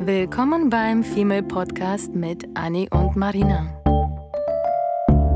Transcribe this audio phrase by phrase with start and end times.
[0.00, 3.66] Willkommen beim Female Podcast mit Annie und Marina.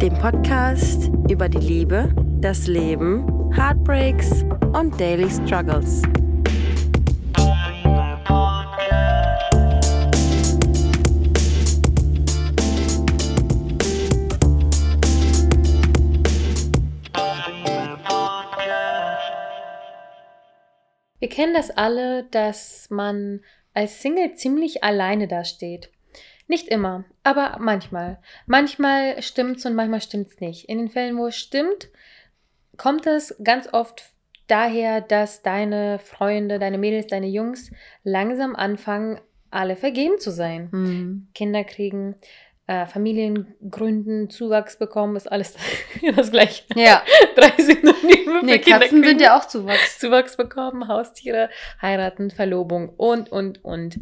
[0.01, 6.03] Dem Podcast über die Liebe, das Leben, Heartbreaks und Daily Struggles.
[21.19, 23.41] Wir kennen das alle, dass man
[23.75, 25.91] als Single ziemlich alleine dasteht.
[26.49, 28.19] Nicht immer, aber manchmal.
[28.47, 30.69] Manchmal stimmt's und manchmal stimmt's nicht.
[30.69, 31.89] In den Fällen, wo es stimmt,
[32.77, 34.13] kommt es ganz oft
[34.49, 37.71] daher, dass deine Freunde, deine Mädels, deine Jungs
[38.03, 40.69] langsam anfangen, alle vergeben zu sein.
[40.73, 41.29] Mhm.
[41.35, 42.17] Kinder kriegen,
[42.67, 45.55] äh, Familien gründen, Zuwachs bekommen, ist alles
[46.17, 46.63] das gleiche.
[46.77, 47.03] Ja.
[47.37, 49.99] Drei Synonyme für Nee, Kinder Katzen sind ja auch Zuwachs.
[49.99, 53.99] Zuwachs bekommen, Haustiere, heiraten, Verlobung und, und, und.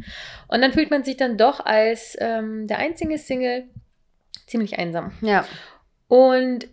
[0.49, 3.65] Und dann fühlt man sich dann doch als ähm, der einzige Single
[4.47, 5.13] ziemlich einsam.
[5.23, 5.45] Ja.
[6.09, 6.69] Und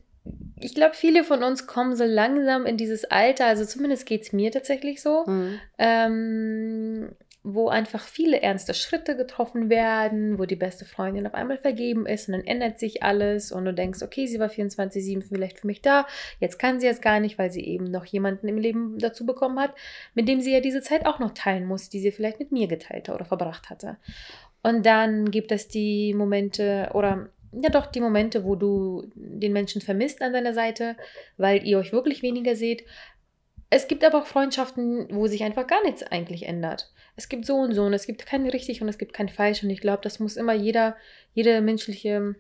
[0.60, 4.34] ich glaube, viele von uns kommen so langsam in dieses Alter, also zumindest geht es
[4.34, 5.60] mir tatsächlich so, Mhm.
[5.78, 7.10] ähm,
[7.50, 12.28] wo einfach viele ernste Schritte getroffen werden, wo die beste Freundin auf einmal vergeben ist
[12.28, 15.82] und dann ändert sich alles und du denkst, okay, sie war 24-7 vielleicht für mich
[15.82, 16.06] da,
[16.42, 19.62] jetzt kann sie es gar nicht, weil sie eben noch jemanden im Leben dazu bekommen
[19.62, 19.74] hat,
[20.14, 22.68] mit dem sie ja diese Zeit auch noch teilen muss, die sie vielleicht mit mir
[22.68, 23.96] geteilt oder verbracht hatte.
[24.62, 29.82] Und dann gibt es die Momente oder ja doch die Momente, wo du den Menschen
[29.82, 30.98] vermisst an deiner Seite,
[31.38, 32.84] weil ihr euch wirklich weniger seht.
[33.70, 36.92] Es gibt aber auch Freundschaften, wo sich einfach gar nichts eigentlich ändert.
[37.18, 39.64] Es gibt so und so und es gibt kein richtig und es gibt kein falsch
[39.64, 40.96] und ich glaube, das muss immer jeder,
[41.34, 42.36] jede menschliche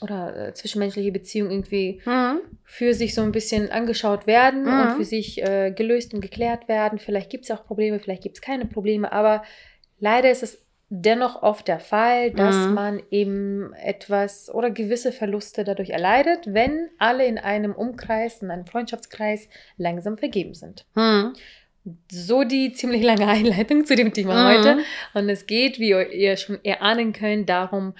[0.00, 2.40] oder äh, zwischenmenschliche Beziehung irgendwie Mhm.
[2.64, 4.80] für sich so ein bisschen angeschaut werden Mhm.
[4.80, 6.98] und für sich äh, gelöst und geklärt werden.
[6.98, 9.42] Vielleicht gibt es auch Probleme, vielleicht gibt es keine Probleme, aber
[9.98, 12.74] leider ist es dennoch oft der Fall, dass Mhm.
[12.74, 18.66] man eben etwas oder gewisse Verluste dadurch erleidet, wenn alle in einem Umkreis, in einem
[18.66, 20.86] Freundschaftskreis langsam vergeben sind.
[20.94, 21.32] Mhm.
[22.10, 24.48] So die ziemlich lange Einleitung zu dem Thema Mhm.
[24.48, 24.78] heute.
[25.14, 27.94] Und es geht, wie ihr schon erahnen könnt, darum,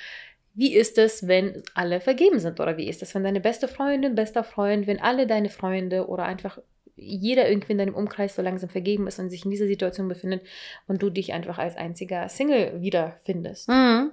[0.55, 2.61] wie ist es, wenn alle vergeben sind?
[2.61, 6.25] Oder wie ist es, wenn deine beste Freundin, bester Freund, wenn alle deine Freunde oder
[6.25, 6.59] einfach
[6.95, 10.43] jeder irgendwie in deinem Umkreis so langsam vergeben ist und sich in dieser Situation befindet
[10.87, 13.69] und du dich einfach als einziger Single wiederfindest?
[13.71, 14.11] Mhm.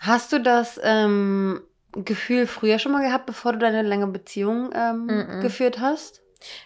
[0.00, 1.60] Hast du das ähm,
[1.92, 5.40] Gefühl früher schon mal gehabt, bevor du deine lange Beziehung ähm, Mhm.
[5.42, 6.22] geführt hast?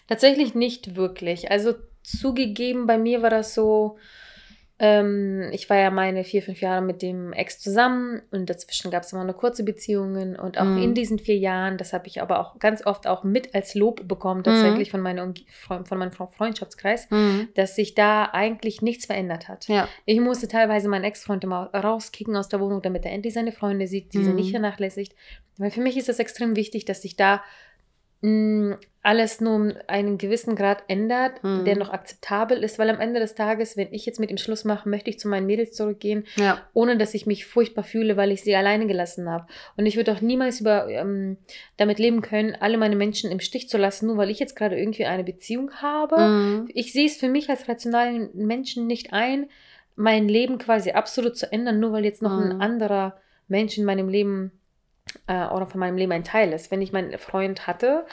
[0.09, 1.51] Tatsächlich nicht wirklich.
[1.51, 1.75] Also
[2.07, 3.99] zugegeben, bei mir war das so,
[4.79, 9.05] ähm, ich war ja meine vier, fünf Jahre mit dem Ex zusammen und dazwischen gab
[9.05, 10.77] es immer nur kurze Beziehungen und auch Mhm.
[10.83, 14.07] in diesen vier Jahren, das habe ich aber auch ganz oft auch mit als Lob
[14.07, 15.35] bekommen, tatsächlich von, meiner Umge
[15.67, 17.49] von, von meinem Freundschaftskreis, Mhm.
[17.55, 19.67] dass sich da eigentlich nichts verändert hat.
[19.69, 19.89] Ja.
[20.05, 23.87] Ich musste teilweise meinen Ex-Freund immer rauskicken aus der Wohnung, damit er endlich seine Freunde
[23.87, 24.37] sieht, die sie Mhm.
[24.37, 25.15] nicht vernachlässigt.
[25.57, 27.43] Weil für mich ist es extrem wichtig, dass sich da
[28.23, 31.65] mh, alles nur um einen gewissen Grad ändert, Mhm.
[31.65, 34.65] der noch akzeptabel ist, weil am Ende des Tages, wenn ich jetzt mit ihm Schluss
[34.65, 36.61] mache, möchte ich zu meinen Mädels zurückgehen, Ja.
[36.75, 39.47] ohne dass ich mich furchtbar fühle, weil ich sie alleine gelassen habe.
[39.77, 41.37] Und ich würde auch niemals über, ähm,
[41.77, 44.77] damit leben können, alle meine Menschen im Stich zu lassen, nur weil ich jetzt gerade
[44.77, 46.69] irgendwie eine Beziehung habe Mhm.
[46.75, 49.49] ich sehe es für mich als rationalen Menschen nicht ein,
[49.95, 52.43] mein Leben quasi absolut zu ändern, nur weil jetzt noch Mhm.
[52.51, 53.17] ein anderer
[53.49, 54.51] Mensch in meinem Leben
[55.27, 56.71] äh, oder von meinem Leben ein Teil ist.
[56.71, 58.07] Wenn ich meinen Freund hatte,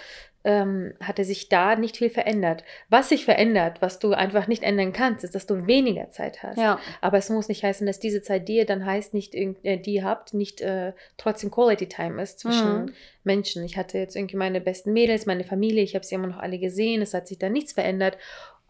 [0.45, 2.65] ähm, hatte sich da nicht viel verändert.
[2.89, 6.57] Was sich verändert, was du einfach nicht ändern kannst, ist, dass du weniger Zeit hast.
[6.57, 6.79] Ja.
[6.99, 9.93] Aber es muss nicht heißen, dass diese Zeit, die ihr dann heißt, nicht äh, die
[9.93, 12.93] ihr habt, nicht äh, trotzdem Quality Time ist zwischen Mhm.
[13.23, 13.63] Menschen.
[13.63, 16.59] Ich hatte jetzt irgendwie meine besten Mädels, meine Familie, ich habe sie immer noch alle
[16.59, 18.17] gesehen, es hat sich da nichts verändert,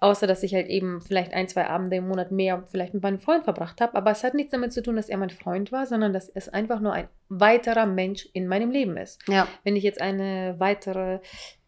[0.03, 3.19] außer dass ich halt eben vielleicht ein, zwei Abende im Monat mehr vielleicht mit meinem
[3.19, 3.95] Freund verbracht habe.
[3.95, 6.49] Aber es hat nichts damit zu tun, dass er mein Freund war, sondern dass es
[6.49, 9.21] einfach nur ein weiterer Mensch in meinem Leben ist.
[9.27, 9.47] Ja.
[9.63, 11.19] Wenn ich jetzt eine weitere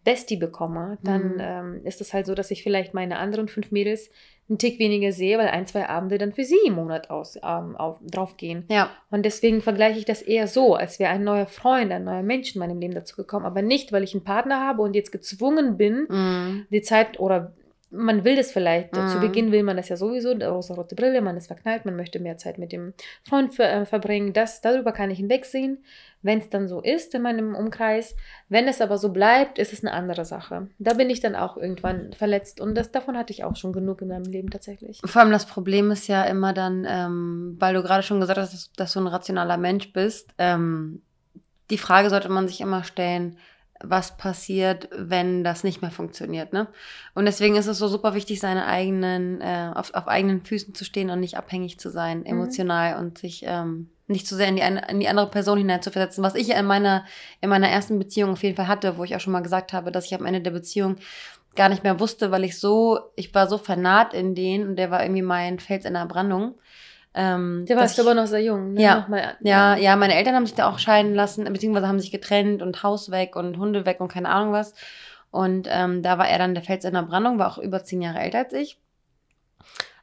[0.04, 1.40] Bestie bekomme, dann Mhm.
[1.40, 4.12] ähm, ist es halt so, dass ich vielleicht meine anderen fünf Mädels
[4.48, 7.76] einen Tick weniger sehe, weil ein, zwei Abende dann für sie im Monat aus, ähm,
[7.76, 8.66] auf, draufgehen.
[8.70, 8.92] Ja.
[9.10, 12.54] Und deswegen vergleiche ich das eher so, als wäre ein neuer Freund, ein neuer Mensch
[12.54, 13.46] in meinem Leben dazu gekommen.
[13.46, 16.68] Aber nicht, weil ich einen Partner habe und jetzt gezwungen bin, Mhm.
[16.70, 17.54] die Zeit oder
[17.96, 18.94] man will das vielleicht.
[18.96, 19.22] Zu Mhm.
[19.22, 22.58] Beginn will man das ja sowieso, rosa-rote Brille, man ist verknallt, man möchte mehr Zeit
[22.58, 22.94] mit dem
[23.24, 24.34] Freund ver äh, verbringen.
[24.34, 25.84] Das, darüber kann ich hinwegsehen,
[26.22, 28.16] wenn es dann so ist in meinem Umkreis.
[28.50, 30.68] Wenn es aber so bleibt, ist es eine andere Sache.
[30.80, 34.02] Da bin ich dann auch irgendwann verletzt und das, davon hatte ich auch schon genug
[34.02, 35.00] in meinem Leben tatsächlich.
[35.04, 38.54] Vor allem das Problem ist ja immer dann, ähm, weil du gerade schon gesagt hast,
[38.54, 40.30] dass, dass du ein rationaler Mensch bist.
[40.38, 41.02] Ähm,
[41.70, 43.38] die Frage sollte man sich immer stellen,
[43.84, 46.54] was passiert, wenn das nicht mehr funktioniert.
[46.54, 46.68] Ne?
[47.14, 50.86] Und deswegen ist es so super wichtig, seine eigenen, äh, auf, auf eigenen Füßen zu
[50.86, 52.26] stehen und nicht abhängig zu sein, Mhm.
[52.26, 56.24] emotional und sich ähm, nicht zu sehr in die, eine, in die andere Person hineinzuversetzen.
[56.24, 57.06] Was ich in meiner,
[57.42, 59.92] in meiner ersten Beziehung auf jeden Fall hatte, wo ich auch schon mal gesagt habe,
[59.92, 60.98] dass ich am Ende der Beziehung
[61.56, 64.92] gar nicht mehr wusste, weil ich so, ich war so vernarrt in den und der
[64.92, 66.56] war irgendwie mein Fels in der Brandung.
[67.18, 68.74] Ähm, Da warst du aber noch sehr jung.
[68.74, 68.82] Ne?
[68.82, 68.96] Ja.
[69.00, 72.62] Nochmal, ja, ja, meine Eltern haben sich da auch scheiden lassen, beziehungsweise haben sich getrennt
[72.62, 74.74] und Haus weg und Hunde weg und keine Ahnung was.
[75.32, 78.02] Und ähm, da war er dann der Fels in der Brandung, war auch über zehn
[78.02, 78.78] Jahre älter als ich.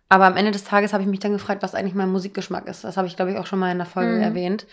[0.09, 2.85] Aber am Ende des Tages habe ich mich dann gefragt, was eigentlich mein Musikgeschmack ist.
[2.85, 4.23] Das habe ich, glaube ich, auch schon mal in der Folge Mhm.
[4.23, 4.67] erwähnt.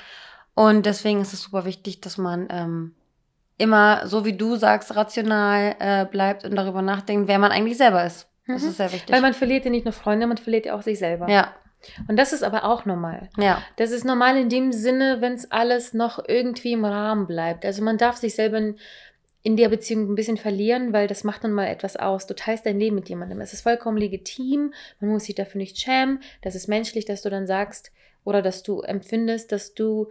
[0.53, 2.95] Und deswegen ist es super wichtig, dass man ähm,
[3.57, 8.03] immer, so wie du sagst, rational äh, bleibt und darüber nachdenkt, wer man eigentlich selber
[8.06, 8.27] ist.
[8.47, 8.69] Das Mhm.
[8.69, 9.13] ist sehr wichtig.
[9.15, 11.30] Weil man verliert ja nicht nur Freunde, man verliert ja auch sich selber.
[11.30, 11.53] ja,
[12.08, 13.30] Und das ist aber auch normal.
[13.38, 17.66] ja, Das ist normal in dem Sinne, wenn es alles noch irgendwie im Rahmen bleibt.
[17.66, 18.76] Also man darf sich selber in,
[19.44, 22.28] in der Beziehung ein bisschen verlieren, weil das macht dann mal etwas aus.
[22.28, 23.40] Du teilst dein Leben mit jemandem.
[23.42, 24.74] Es ist vollkommen legitim.
[25.00, 26.22] Man muss sich dafür nicht schämen.
[26.42, 27.92] Das ist menschlich, dass du dann sagst
[28.26, 30.10] oder dass du empfindest, dass du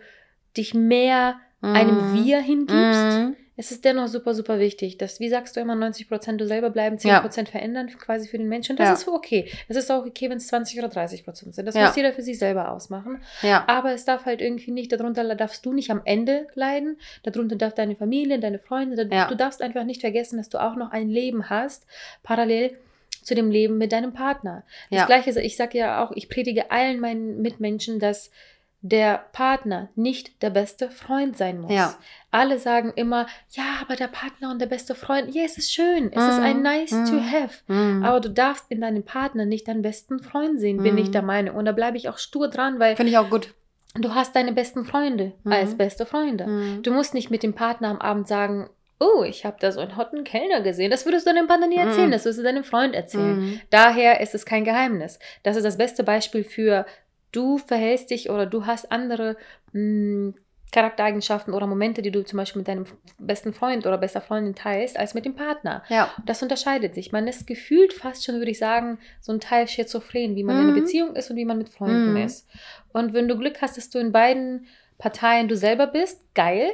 [0.57, 2.25] dich mehr einem Mhm.
[2.25, 3.19] Wir hingibst.
[3.19, 3.37] Mhm.
[3.61, 6.97] Es ist dennoch super, super wichtig, dass, wie sagst du immer, 90% du selber bleiben,
[6.97, 8.75] 10% verändern quasi für den Menschen.
[8.75, 8.95] Und das Ja.
[8.95, 9.51] ist okay.
[9.67, 11.67] Es ist auch okay, wenn es 20 oder 30% sind.
[11.67, 11.87] Das Ja.
[11.87, 13.21] muss jeder für sich selber ausmachen.
[13.43, 17.57] Ja, Aber es darf halt irgendwie nicht, darunter darfst du nicht am Ende leiden, darunter
[17.57, 19.27] darf deine Familie, deine Freunde, Ja.
[19.27, 21.85] du darfst einfach nicht vergessen, dass du auch noch ein Leben hast,
[22.23, 22.79] parallel
[23.25, 24.63] zu dem Leben mit deinem Partner.
[24.91, 25.07] Das Ja.
[25.07, 28.31] gleiche, ich sage ja auch, ich predige allen meinen Mitmenschen, dass
[28.81, 31.73] der Partner nicht der beste Freund sein muss.
[31.73, 31.95] Ja.
[32.31, 36.13] Alle sagen immer, ja, aber der Partner und der beste Freund, ja, es ist schön,
[36.13, 36.63] es ist ein Mhm.
[36.63, 37.33] nice to Mhm.
[37.33, 37.55] have.
[37.67, 38.05] Mhm.
[38.05, 40.99] Aber du darfst in deinem Partner nicht deinen besten Freund sehen, bin Mhm.
[40.99, 41.57] ich der Meinung.
[41.57, 43.53] Und da bleibe ich auch stur dran, weil Finde ich auch gut.
[43.95, 45.53] Du hast deine besten Freunde Mhm.
[45.53, 46.47] als beste Freunde.
[46.47, 46.83] Mhm.
[46.85, 48.71] Du musst nicht mit dem Partner am Abend sagen,
[49.01, 50.91] oh, ich habe da so einen hotten Kellner gesehen.
[50.91, 52.13] Das würdest du deinem Partner nie erzählen, Mhm.
[52.13, 53.41] das würdest du deinem Freund erzählen.
[53.41, 53.61] Mhm.
[53.71, 55.19] Daher ist es kein Geheimnis.
[55.43, 56.85] Das ist das beste Beispiel für,
[57.33, 59.37] du verhältst dich oder du hast andere
[59.73, 60.33] mh,
[60.71, 62.85] Charaktereigenschaften oder Momente, die du zum Beispiel mit deinem
[63.19, 65.83] besten Freund oder bester Freundin teilst, als mit dem Partner.
[65.89, 66.11] Ja.
[66.27, 67.11] Das unterscheidet sich.
[67.11, 70.63] Man ist gefühlt fast schon, würde ich sagen, so ein Teil schizophren, wie man in
[70.63, 70.77] einer Mhm.
[70.85, 72.17] Beziehung ist und wie man mit Freunden Mhm.
[72.19, 72.47] ist.
[72.93, 74.67] Und wenn du Glück hast, dass du in beiden
[74.99, 76.71] Parteien du selber bist, geil.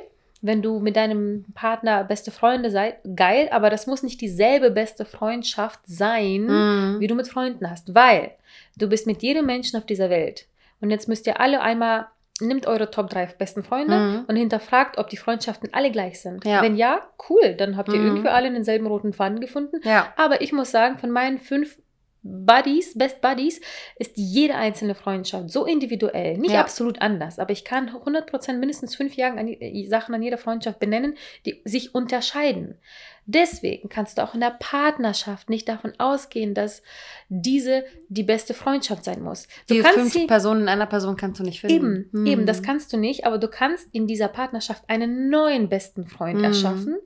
[0.47, 3.49] Wenn du mit deinem Partner beste Freunde seid, geil.
[3.51, 7.01] Aber das muss nicht dieselbe beste Freundschaft sein, Mhm.
[7.01, 7.95] wie du mit Freunden hast.
[7.95, 8.33] Weil
[8.77, 10.47] du bist mit jedem Menschen auf dieser Welt.
[10.83, 12.09] Und jetzt müsst ihr alle einmal,
[12.41, 14.25] nimmt eure Top 3 besten Freunde Mhm.
[14.27, 16.45] und hinterfragt, ob die Freundschaften alle gleich sind.
[16.45, 16.61] Ja.
[16.61, 17.01] Wenn ja,
[17.31, 18.07] cool, dann habt ihr Mhm.
[18.09, 19.81] irgendwie alle denselben roten Faden gefunden.
[19.85, 20.13] Ja.
[20.17, 21.79] Aber ich muss sagen, von meinen fünf
[22.25, 23.61] Buddies, Best Buddies,
[23.99, 26.61] ist jede einzelne Freundschaft so individuell, nicht Ja.
[26.63, 30.79] absolut anders, aber ich kann 100% mindestens fünf Jahren an, die- Sachen an jeder Freundschaft
[30.81, 32.79] benennen, die sich unterscheiden.
[33.27, 36.83] Deswegen kannst du auch in der Partnerschaft nicht davon ausgehen, dass
[37.29, 39.49] diese die beste Freundschaft sein muss.
[39.69, 41.75] Du Die fünf sie Personen in einer Person kannst du nicht finden.
[41.75, 42.27] Eben, Mhm.
[42.27, 46.39] eben, das kannst du nicht, aber du kannst in dieser Partnerschaft einen neuen besten Freund
[46.39, 46.45] Mhm.
[46.45, 46.97] erschaffen,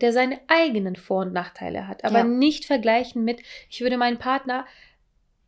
[0.00, 2.24] der seine eigenen Vor- und Nachteile hat, aber Ja.
[2.24, 4.66] nicht vergleichen mit, ich würde meinen Partner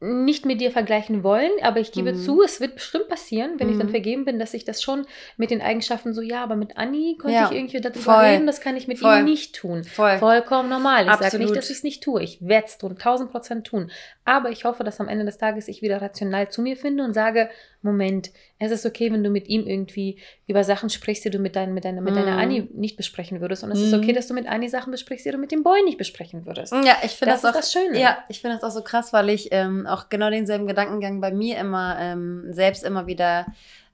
[0.01, 2.17] nicht mit dir vergleichen wollen, aber ich gebe Mhm.
[2.19, 3.91] zu, es wird bestimmt passieren, wenn ich dann Mhm.
[3.91, 5.07] vergeben bin, dass ich das schon
[5.37, 8.15] mit den Eigenschaften so, ja, aber mit Anni konnte Ja, ich irgendwie darüber voll.
[8.25, 9.19] reden, das kann ich mit Voll.
[9.19, 9.83] ihm nicht tun.
[9.83, 10.19] Voll.
[10.19, 11.07] Vollkommen normal.
[11.09, 12.23] Ich sage nicht, dass ich es nicht tue.
[12.23, 13.91] Ich werde es tun, tausend Prozent tun.
[14.25, 17.13] Aber ich hoffe, dass am Ende des Tages ich wieder rational zu mir finde und
[17.13, 20.19] sage, Moment, es ist okay, wenn du mit ihm irgendwie
[20.49, 22.37] über Sachen sprichst, die du mit, dein, mit, deiner, mit deiner.
[22.37, 23.63] Anni nicht besprechen würdest.
[23.63, 24.03] Und es ist Mhm.
[24.03, 26.73] okay, dass du mit Anni Sachen besprichst, die du mit dem Boy nicht besprechen würdest.
[26.73, 28.01] Ja, ich finde Das das, auch, das Schöne.
[28.01, 31.31] Ja, ich finde das auch so krass, weil ich ähm, auch genau denselben Gedankengang bei
[31.31, 33.47] mir immer ähm, selbst immer wieder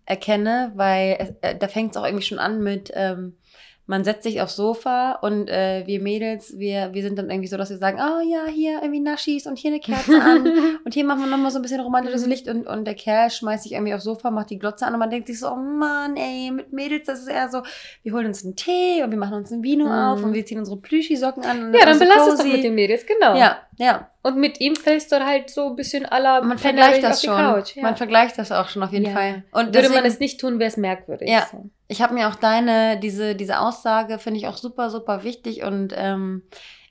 [0.06, 3.36] erkenne, weil äh, da fängt es auch irgendwie schon an mit, ähm,
[3.86, 7.58] man setzt sich aufs Sofa und äh, wir Mädels, wir, wir sind dann irgendwie so,
[7.58, 10.46] dass wir sagen, oh ja, hier irgendwie Naschis und hier eine Kerze an
[10.84, 12.30] und hier machen wir nochmal so ein bisschen romantisches Mhm.
[12.30, 15.00] Licht und, und der Kerl schmeißt sich irgendwie aufs Sofa, macht die Glotze an und
[15.00, 17.62] man denkt sich so, oh Mann, ey, mit Mädels, das ist eher so,
[18.02, 19.90] wir holen uns einen Tee und wir machen uns ein Vino Mhm.
[19.92, 21.64] auf und wir ziehen unsere Plüschi-Socken an.
[21.66, 23.36] und ja, dann so belass es doch mit den Mädels, genau.
[23.36, 24.10] Ja, ja.
[24.22, 27.36] Und mit ihm fällst du halt so ein bisschen aller Man vergleicht das schon.
[27.36, 27.76] Couch.
[27.76, 27.82] Ja.
[27.82, 29.12] Man vergleicht das auch schon auf jeden Ja.
[29.12, 29.44] Fall.
[29.52, 31.28] Und Würde deswegen, man es nicht tun, wäre es merkwürdig.
[31.28, 31.46] Ja.
[31.50, 31.68] So.
[31.88, 35.92] ich habe mir auch deine, diese, diese Aussage finde ich auch super, super wichtig und
[35.96, 36.42] ähm,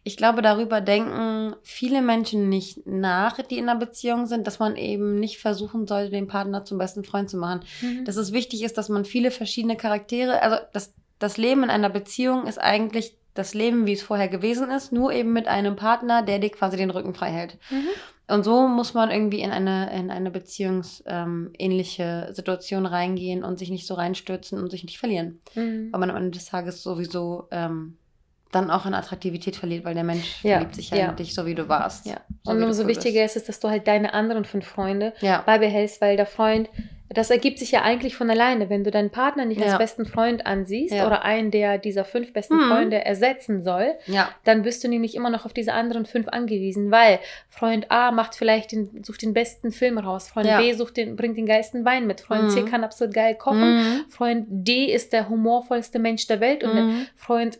[0.05, 4.75] ich glaube, darüber denken viele Menschen nicht nach, die in einer Beziehung sind, dass man
[4.75, 7.61] eben nicht versuchen sollte, den Partner zum besten Freund zu machen.
[7.81, 8.03] Mhm.
[8.03, 11.89] Dass es wichtig ist, dass man viele verschiedene Charaktere, also das, das Leben in einer
[11.89, 16.21] Beziehung ist eigentlich das Leben, wie es vorher gewesen ist, nur eben mit einem Partner,
[16.21, 17.57] der dir quasi den Rücken frei hält.
[17.69, 17.87] Mhm.
[18.27, 23.69] Und so muss man irgendwie in eine, in eine beziehungsähnliche ähm, Situation reingehen und sich
[23.69, 25.41] nicht so reinstürzen und sich nicht verlieren.
[25.55, 25.89] Mhm.
[25.91, 27.97] Weil man am Ende des Tages sowieso ähm,
[28.51, 31.09] dann auch an Attraktivität verliert, weil der Mensch Ja, verliebt sich ja, ja.
[31.09, 32.05] in dich, so wie du warst.
[32.05, 32.21] Ja.
[32.43, 35.13] So und umso wichtiger ist es, dass du halt deine anderen fünf Freunde.
[35.21, 35.41] Ja.
[35.41, 36.69] beibehältst, weil der Freund,
[37.09, 38.69] das ergibt sich ja eigentlich von alleine.
[38.69, 39.77] Wenn du deinen Partner nicht als Ja.
[39.77, 41.05] besten Freund ansiehst Ja.
[41.05, 42.69] oder einen der dieser fünf besten Mhm.
[42.69, 44.29] Freunde ersetzen soll, Ja.
[44.45, 47.19] dann bist du nämlich immer noch auf diese anderen fünf angewiesen, weil
[47.49, 50.49] Freund A macht vielleicht den, sucht den besten Film raus, Freund.
[50.57, 52.65] B sucht den, bringt den geilsten Wein mit, Freund C Mhm.
[52.71, 54.05] kann absolut geil kochen, Mhm.
[54.09, 57.07] Freund D ist der humorvollste Mensch der Welt und Mhm.
[57.15, 57.59] Freund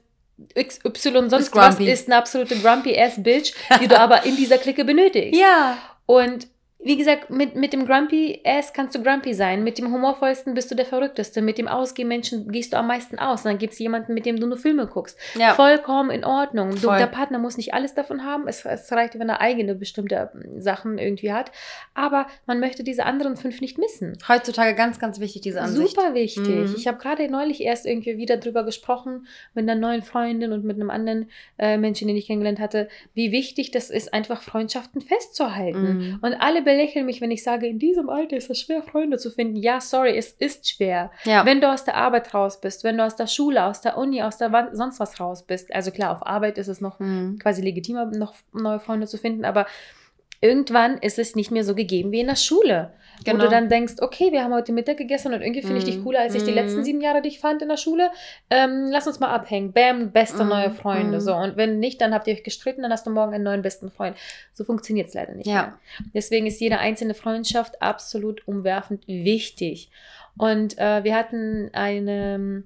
[0.56, 4.58] XY sonst Ist was ist eine absolute grumpy ass Bitch, die du aber in dieser
[4.58, 5.40] Clique benötigst.
[5.40, 5.78] Ja.
[6.06, 6.48] Und
[6.84, 9.64] wie gesagt, mit, mit dem Grumpy Ass kannst du grumpy sein.
[9.64, 11.42] Mit dem humorvollsten bist du der Verrückteste.
[11.42, 13.42] Mit dem Ausgehmenschen gehst du am meisten aus.
[13.42, 15.18] Und dann gibt es jemanden, mit dem du nur Filme guckst.
[15.36, 15.54] Ja.
[15.54, 16.72] Vollkommen in Ordnung.
[16.76, 18.48] Du, der Partner muss nicht alles davon haben.
[18.48, 21.52] Es, es reicht, wenn er eigene bestimmte ähm, Sachen irgendwie hat.
[21.94, 24.18] Aber man möchte diese anderen fünf nicht missen.
[24.28, 25.96] Heutzutage ganz, ganz wichtig, diese Ansicht.
[25.96, 26.48] Super wichtig.
[26.48, 26.76] Mhm.
[26.78, 30.76] Ich habe gerade neulich erst irgendwie wieder drüber gesprochen mit einer neuen Freundin und mit
[30.76, 35.98] einem anderen äh, Menschen, den ich kennengelernt hatte, wie wichtig das ist, einfach Freundschaften festzuhalten.
[35.98, 36.20] Mhm.
[36.22, 39.30] Und alle belächeln mich, wenn ich sage, in diesem Alter ist es schwer, Freunde zu
[39.30, 39.56] finden.
[39.56, 41.12] Ja, sorry, es ist schwer.
[41.24, 41.46] Ja.
[41.46, 44.22] Wenn du aus der Arbeit raus bist, wenn du aus der Schule, aus der Uni,
[44.24, 45.74] aus der Wan- sonst was raus bist.
[45.74, 47.38] Also klar, auf Arbeit ist es noch Mhm.
[47.40, 49.66] quasi legitimer, noch neue Freunde zu finden, aber
[50.44, 52.92] irgendwann ist es nicht mehr so gegeben wie in der Schule.
[53.26, 53.44] Wo Genau.
[53.46, 56.04] du dann denkst, okay, wir haben heute Mittag gegessen und irgendwie finde ich dich Mhm.
[56.04, 56.56] cooler, als ich die Mhm.
[56.58, 58.10] letzten sieben Jahre dich fand in der Schule.
[58.50, 59.72] Ähm, lass uns mal abhängen.
[59.72, 60.50] Bam, beste Mhm.
[60.50, 61.18] neue Freunde.
[61.18, 61.22] Mhm.
[61.22, 63.62] So, und wenn nicht, dann habt ihr euch gestritten, dann hast du morgen einen neuen
[63.62, 64.18] besten Freund.
[64.52, 65.48] So funktioniert es leider nicht.
[65.48, 65.54] Ja.
[65.62, 65.74] Mehr.
[66.14, 69.90] Deswegen ist jede einzelne Freundschaft absolut umwerfend wichtig.
[70.38, 72.64] Und äh, wir hatten eine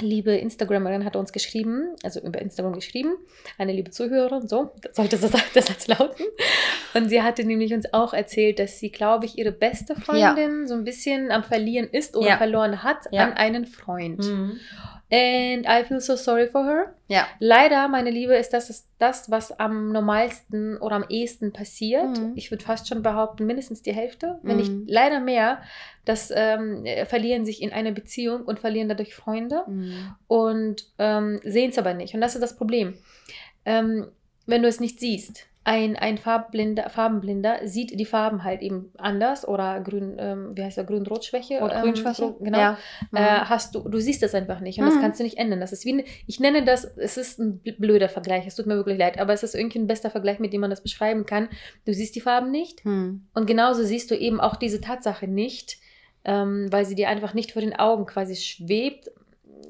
[0.00, 3.14] liebe Instagramerin hat uns geschrieben, also über Instagram geschrieben,
[3.58, 6.24] eine liebe Zuhörerin, so sollte das, der Satz lauten.
[6.94, 10.74] Und sie hatte nämlich uns auch erzählt, dass sie, glaube ich, ihre beste Freundin so
[10.74, 12.36] ein bisschen am Verlieren ist oder Ja.
[12.38, 13.24] verloren hat Ja.
[13.24, 14.18] an einen Freund.
[14.20, 14.58] Mhm.
[15.12, 16.94] And I feel so sorry for her.
[17.08, 17.26] Ja.
[17.40, 22.04] Leider, meine Liebe, ist das ist das, was am normalsten oder am ehesten passiert.
[22.18, 22.32] Mhm.
[22.36, 24.84] Ich würde fast schon behaupten, mindestens die Hälfte, wenn nicht Mhm.
[24.86, 25.62] leider mehr,
[26.04, 30.14] das ähm, äh, verlieren sich in einer Beziehung und verlieren dadurch Freunde Mhm.
[30.28, 32.14] und ähm, sehen es aber nicht.
[32.14, 32.94] Und das ist das Problem.
[33.64, 34.06] Ähm,
[34.46, 39.46] wenn du es nicht siehst, ein, ein Farbblinder, Farbenblinder sieht die Farben halt eben anders
[39.46, 41.60] oder grün, ähm, wie heißt der, Grün-Rot-Schwäche?
[41.60, 42.14] Rot, ähm, grün, Schwäche.
[42.14, 42.78] so, genau Ja.
[43.14, 45.00] äh, hast du, du siehst das einfach nicht und das Mhm.
[45.00, 45.60] kannst du nicht ändern.
[45.60, 48.66] Das ist wie, ein- ich nenne das, es ist ein bl- blöder Vergleich, es tut
[48.66, 51.24] mir wirklich leid, aber es ist irgendwie ein bester Vergleich, mit dem man das beschreiben
[51.24, 51.48] kann.
[51.84, 53.26] Du siehst die Farben nicht Mhm.
[53.34, 55.78] und genauso siehst du eben auch diese Tatsache nicht,
[56.24, 59.08] ähm, weil sie dir einfach nicht vor den Augen quasi schwebt.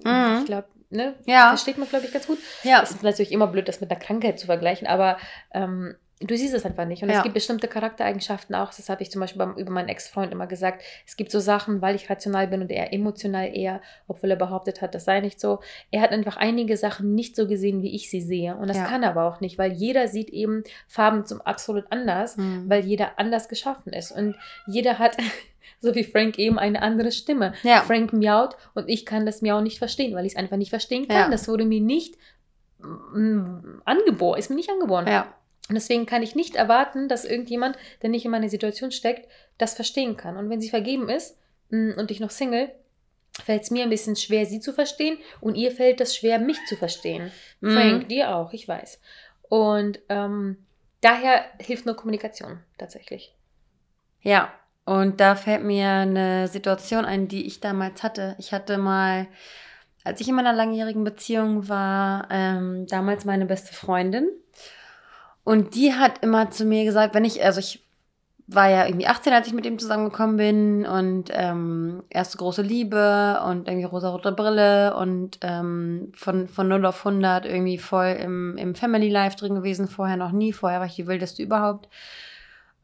[0.05, 0.39] Mhm.
[0.39, 1.15] Ich glaube, ne?
[1.25, 1.49] Ja.
[1.49, 2.39] Versteht man, glaube ich, ganz gut.
[2.63, 2.83] Ja.
[2.83, 5.19] Es ist natürlich immer blöd, das mit einer Krankheit zu vergleichen, aber
[5.53, 7.03] ähm, du siehst es einfach nicht.
[7.03, 7.17] Und Ja.
[7.17, 10.47] es gibt bestimmte Charaktereigenschaften auch, das habe ich zum Beispiel beim, über meinen Ex-Freund immer
[10.47, 10.83] gesagt.
[11.07, 14.83] Es gibt so Sachen, weil ich rational bin und er emotional eher, obwohl er behauptet
[14.83, 15.61] hat, das sei nicht so.
[15.91, 18.55] Er hat einfach einige Sachen nicht so gesehen, wie ich sie sehe.
[18.55, 18.85] Und das Ja.
[18.85, 22.65] kann er aber auch nicht, weil jeder sieht eben Farben zum absolut anders, Mhm.
[22.69, 24.13] weil jeder anders geschaffen ist.
[24.13, 24.37] Und
[24.67, 25.17] jeder hat,
[25.81, 27.55] so wie Frank eben, eine andere Stimme.
[27.63, 27.81] Ja.
[27.81, 31.09] Frank miaut und ich kann das Miau nicht verstehen, weil ich es einfach nicht verstehen
[31.09, 31.17] kann.
[31.17, 31.29] Ja.
[31.31, 32.17] Das wurde mir nicht
[32.79, 35.07] mm, angeboren, ist mir nicht angeboren.
[35.07, 35.35] Ja.
[35.71, 39.75] Und deswegen kann ich nicht erwarten, dass irgendjemand, der nicht in meiner Situation steckt, das
[39.75, 40.37] verstehen kann.
[40.37, 42.73] Und wenn sie vergeben ist mm, und ich noch Single,
[43.45, 46.59] fällt es mir ein bisschen schwer, sie zu verstehen und ihr fällt es schwer, mich
[46.67, 47.31] zu verstehen.
[47.61, 47.73] Mhm.
[47.73, 49.01] Frank, dir auch, ich weiß.
[49.49, 50.57] Und ähm,
[51.03, 53.33] daher hilft nur Kommunikation tatsächlich.
[54.23, 54.53] Ja,
[54.85, 58.35] und da fällt mir eine Situation ein, die ich damals hatte.
[58.41, 59.29] Ich hatte mal,
[60.03, 64.29] als ich in meiner langjährigen Beziehung war, ähm, damals meine beste Freundin.
[65.51, 67.83] Und die hat immer zu mir gesagt, wenn ich, also ich
[68.47, 73.41] war ja irgendwie 18, als ich mit ihm zusammengekommen bin und ähm, erste große Liebe
[73.45, 78.77] und irgendwie rosa-rote Brille und ähm, von, von 0 auf 100 irgendwie voll im, im
[78.77, 81.89] Family Life drin gewesen, vorher noch nie, vorher war ich die wildeste überhaupt.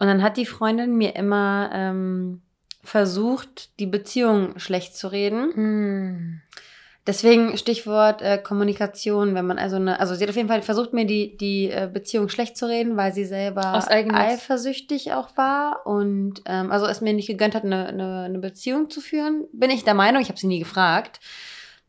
[0.01, 2.43] Und dann hat die Freundin mir immer ähm,
[2.83, 5.53] versucht, die Beziehung schlecht zu reden.
[5.55, 6.43] Mm.
[7.07, 10.93] Deswegen Stichwort äh, Kommunikation, wenn man also eine, also sie hat auf jeden Fall versucht,
[10.93, 16.43] mir die, die äh, Beziehung schlecht zu reden, weil sie selber eifersüchtig auch war und
[16.47, 19.45] ähm, also es mir nicht gegönnt hat, eine, eine, eine Beziehung zu führen.
[19.53, 21.21] Bin ich der Meinung, ich habe sie nie gefragt.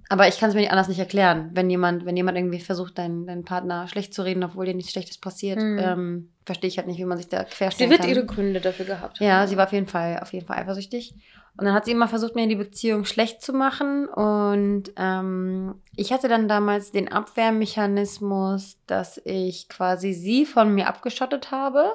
[0.10, 2.98] Aber ich kann es mir nicht anders nicht erklären, wenn jemand, wenn jemand irgendwie versucht,
[2.98, 5.80] deinen, deinen Partner schlecht zu reden, obwohl dir nichts Schlechtes passiert, Mhm.
[5.82, 8.10] ähm, verstehe ich halt nicht, wie man sich da Sie querstellen wird kann.
[8.10, 9.20] ihre Gründe dafür gehabt.
[9.20, 11.14] Ja, sie war auf jeden Fall, auf jeden Fall eifersüchtig.
[11.58, 14.08] Und dann hat sie immer versucht, mir die Beziehung schlecht zu machen.
[14.08, 21.52] Und ähm, ich hatte dann damals den Abwehrmechanismus, dass ich quasi sie von mir abgeschottet
[21.52, 21.92] habe.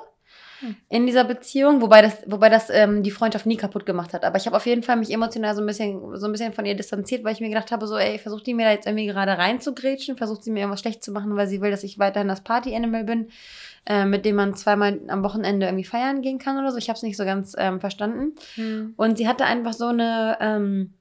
[0.88, 4.24] In dieser Beziehung, wobei das, wobei das ähm, die Freundschaft nie kaputt gemacht hat.
[4.24, 6.64] Aber ich habe auf jeden Fall mich emotional so ein bisschen, so ein bisschen von
[6.64, 9.06] ihr distanziert, weil ich mir gedacht habe, so, ey, versucht die mir da jetzt irgendwie
[9.06, 12.28] gerade reinzugrätschen, versucht sie mir irgendwas schlecht zu machen, weil sie will, dass ich weiterhin
[12.28, 13.28] das Party-Animal bin,
[13.86, 16.78] äh, mit dem man zweimal am Wochenende irgendwie feiern gehen kann oder so.
[16.78, 18.34] Ich habe es nicht so ganz ähm, verstanden.
[18.54, 18.94] Hm.
[18.96, 20.94] Und sie hatte einfach so eine ähm,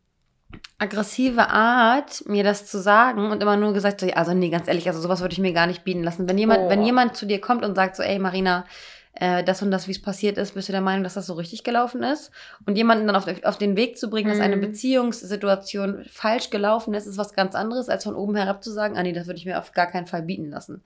[0.80, 4.88] aggressive Art, mir das zu sagen und immer nur gesagt, so, also nee, ganz ehrlich,
[4.88, 6.28] also sowas würde ich mir gar nicht bieten lassen.
[6.28, 6.70] Wenn jemand, oh.
[6.70, 8.66] wenn jemand zu dir kommt und sagt so, ey Marina,
[9.14, 11.34] äh, das und das, wie es passiert ist, bist du der Meinung, dass das so
[11.34, 12.32] richtig gelaufen ist?
[12.66, 14.34] Und jemanden dann auf, auf den Weg zu bringen, mhm.
[14.34, 14.62] dass eine mhm.
[14.62, 19.04] Beziehungssituation falsch gelaufen ist, ist was ganz anderes, als von oben herab zu sagen, ah
[19.04, 20.84] nee, das würde ich mir auf gar keinen Fall bieten lassen.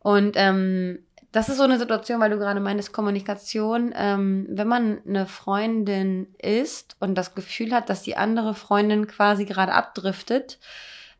[0.00, 0.98] Und ähm,
[1.32, 3.92] das ist so eine Situation, weil du gerade meintest, Kommunikation.
[3.96, 9.44] Ähm, wenn man eine Freundin ist und das Gefühl hat, dass die andere Freundin quasi
[9.44, 10.60] gerade abdriftet,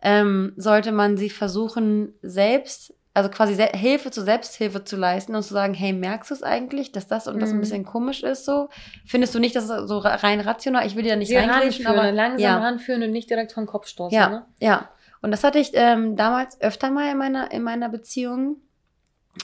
[0.02, 5.54] ähm, sollte man sie versuchen, selbst also quasi Hilfe zur Selbsthilfe zu leisten und zu
[5.54, 7.60] sagen, hey, merkst du es eigentlich, dass das und das ein mhm.
[7.60, 8.68] bisschen komisch ist so?
[9.06, 11.86] Findest du nicht, dass es so rein rational, ich will dir ja nicht Sie reingrätschen,
[11.86, 12.58] aber langsam ja.
[12.58, 14.46] ranführen und nicht direkt vom Kopf stoßen, ja, ne?
[14.60, 14.90] Ja,
[15.22, 18.56] und das hatte ich ähm, damals öfter mal in meiner, in meiner Beziehung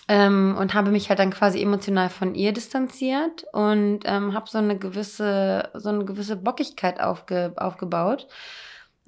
[0.08, 4.58] ähm, und habe mich halt dann quasi emotional von ihr distanziert und ähm, habe so
[4.58, 8.26] eine gewisse, so eine gewisse Bockigkeit aufge, aufgebaut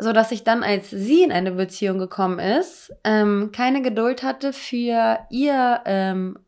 [0.03, 4.53] so dass ich dann, als sie in eine Beziehung gekommen ist, ähm, keine Geduld hatte
[4.53, 6.39] für ihr, ähm,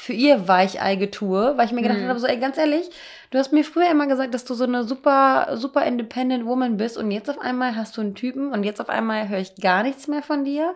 [0.00, 2.08] für ihr Weicheigetue, weil ich mir gedacht mhm.
[2.08, 2.88] habe, so, ey, ganz ehrlich,
[3.30, 6.96] du hast mir früher immer gesagt, dass du so eine super, super independent Woman bist
[6.96, 9.82] und jetzt auf einmal hast du einen Typen und jetzt auf einmal höre ich gar
[9.82, 10.74] nichts mehr von dir.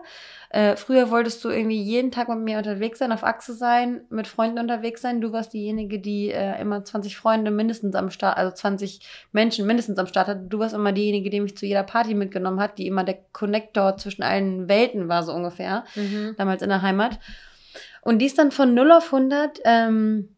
[0.51, 4.27] Äh, früher wolltest du irgendwie jeden Tag mit mir unterwegs sein, auf Achse sein, mit
[4.27, 5.21] Freunden unterwegs sein.
[5.21, 8.99] Du warst diejenige, die äh, immer 20 Freunde mindestens am Start, also 20
[9.31, 10.45] Menschen mindestens am Start hatte.
[10.47, 13.97] Du warst immer diejenige, die mich zu jeder Party mitgenommen hat, die immer der Connector
[13.97, 16.35] zwischen allen Welten war, so ungefähr, mhm.
[16.37, 17.17] damals in der Heimat.
[18.05, 20.29] Und die ist dann von 0 auf 100 ähm,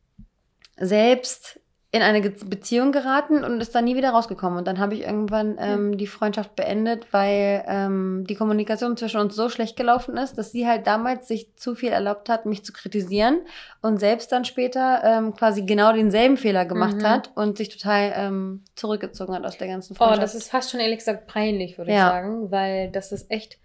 [0.78, 1.60] selbst
[1.92, 4.58] in eine Beziehung geraten und ist dann nie wieder rausgekommen.
[4.58, 9.36] Und dann habe ich irgendwann ähm, die Freundschaft beendet, weil ähm, die Kommunikation zwischen uns
[9.36, 12.72] so schlecht gelaufen ist, dass sie halt damals sich zu viel erlaubt hat, mich zu
[12.72, 13.42] kritisieren
[13.82, 17.10] und selbst dann später ähm, quasi genau denselben Fehler gemacht mhm.
[17.10, 20.20] hat und sich total ähm, zurückgezogen hat aus der ganzen Freundschaft.
[20.20, 22.08] Oh, das ist fast schon ehrlich gesagt peinlich, würde ja.
[22.08, 23.58] ich sagen, weil das ist echt,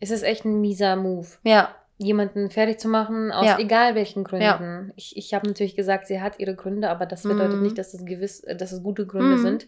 [0.00, 1.28] es ist echt ein mieser Move.
[1.42, 3.58] Ja jemanden fertig zu machen, aus ja.
[3.58, 4.44] egal welchen Gründen.
[4.44, 4.84] Ja.
[4.96, 7.62] Ich, ich habe natürlich gesagt, sie hat ihre Gründe, aber das bedeutet mm.
[7.62, 9.42] nicht, dass es gewiss, dass es gute Gründe mm.
[9.42, 9.66] sind.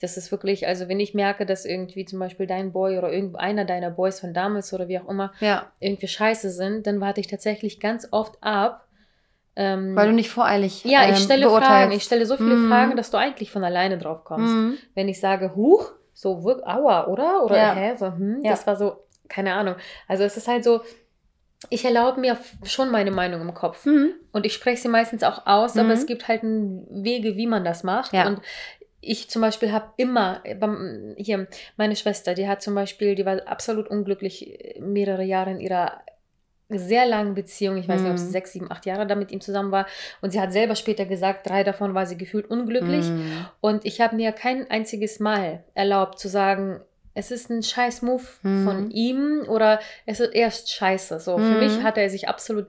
[0.00, 3.64] Das ist wirklich, also wenn ich merke, dass irgendwie zum Beispiel dein Boy oder irgendeiner
[3.64, 5.70] deiner Boys von damals oder wie auch immer ja.
[5.78, 8.88] irgendwie scheiße sind, dann warte ich tatsächlich ganz oft ab.
[9.54, 11.92] Ähm, Weil du nicht voreilig Ja, ich ähm, stelle ähm, Fragen.
[11.92, 12.68] Ich stelle so viele mm.
[12.68, 14.52] Fragen, dass du eigentlich von alleine drauf kommst.
[14.52, 14.72] Mm.
[14.94, 17.44] Wenn ich sage, huch, so, aua, oder?
[17.44, 17.74] Oder ja.
[17.74, 17.94] hä?
[17.96, 18.96] So, hm, das war so,
[19.28, 19.76] keine Ahnung.
[20.08, 20.82] Also es ist halt so,
[21.70, 23.84] ich erlaube mir schon meine Meinung im Kopf.
[23.86, 24.14] Mhm.
[24.32, 25.94] Und ich spreche sie meistens auch aus, aber mhm.
[25.94, 28.12] es gibt halt Wege, wie man das macht.
[28.12, 28.26] Ja.
[28.26, 28.40] Und
[29.00, 30.42] ich zum Beispiel habe immer,
[31.16, 36.02] hier, meine Schwester, die hat zum Beispiel, die war absolut unglücklich mehrere Jahre in ihrer
[36.68, 37.76] sehr langen Beziehung.
[37.76, 38.30] Ich weiß nicht, ob sie mhm.
[38.30, 39.86] sechs, sieben, acht Jahre da mit ihm zusammen war.
[40.20, 43.06] Und sie hat selber später gesagt, drei davon war sie gefühlt unglücklich.
[43.06, 43.46] Mm.
[43.60, 46.80] Und ich habe mir kein einziges Mal erlaubt zu sagen,
[47.14, 48.64] es ist ein scheiß Move mhm.
[48.64, 51.20] von ihm oder es ist erst scheiße.
[51.20, 51.52] So, mhm.
[51.52, 52.66] für mich hat er sich absolut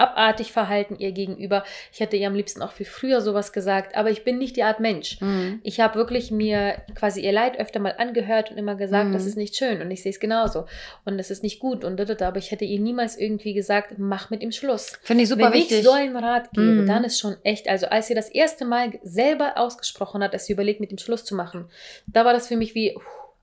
[0.00, 1.62] abartig verhalten ihr gegenüber.
[1.92, 4.62] Ich hätte ihr am liebsten auch viel früher sowas gesagt, aber ich bin nicht die
[4.62, 5.20] Art Mensch.
[5.20, 5.60] Mhm.
[5.62, 9.12] Ich habe wirklich mir quasi ihr Leid öfter mal angehört und immer gesagt, mhm.
[9.12, 10.64] das ist nicht schön und ich sehe es genauso
[11.04, 14.42] und es ist nicht gut und aber ich hätte ihr niemals irgendwie gesagt, mach mit
[14.42, 14.98] ihm Schluss.
[15.02, 15.70] Finde ich super Wenn wichtig.
[15.70, 16.86] Wenn ich so einen Rat gebe, mhm.
[16.86, 20.54] dann ist schon echt, also als sie das erste Mal selber ausgesprochen hat, dass sie
[20.54, 21.68] überlegt, mit ihm Schluss zu machen,
[22.06, 22.96] da war das für mich wie,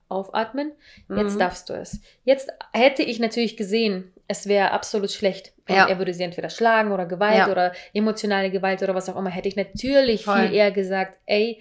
[0.08, 0.72] aufatmen,
[1.08, 1.38] jetzt mhm.
[1.38, 2.00] darfst du es.
[2.24, 5.52] Jetzt hätte ich natürlich gesehen, es wäre absolut schlecht.
[5.68, 5.86] Ja.
[5.86, 7.50] Er würde sie entweder schlagen oder Gewalt ja.
[7.50, 9.30] oder emotionale Gewalt oder was auch immer.
[9.30, 10.40] Hätte ich natürlich Voll.
[10.40, 11.60] viel eher gesagt, ey,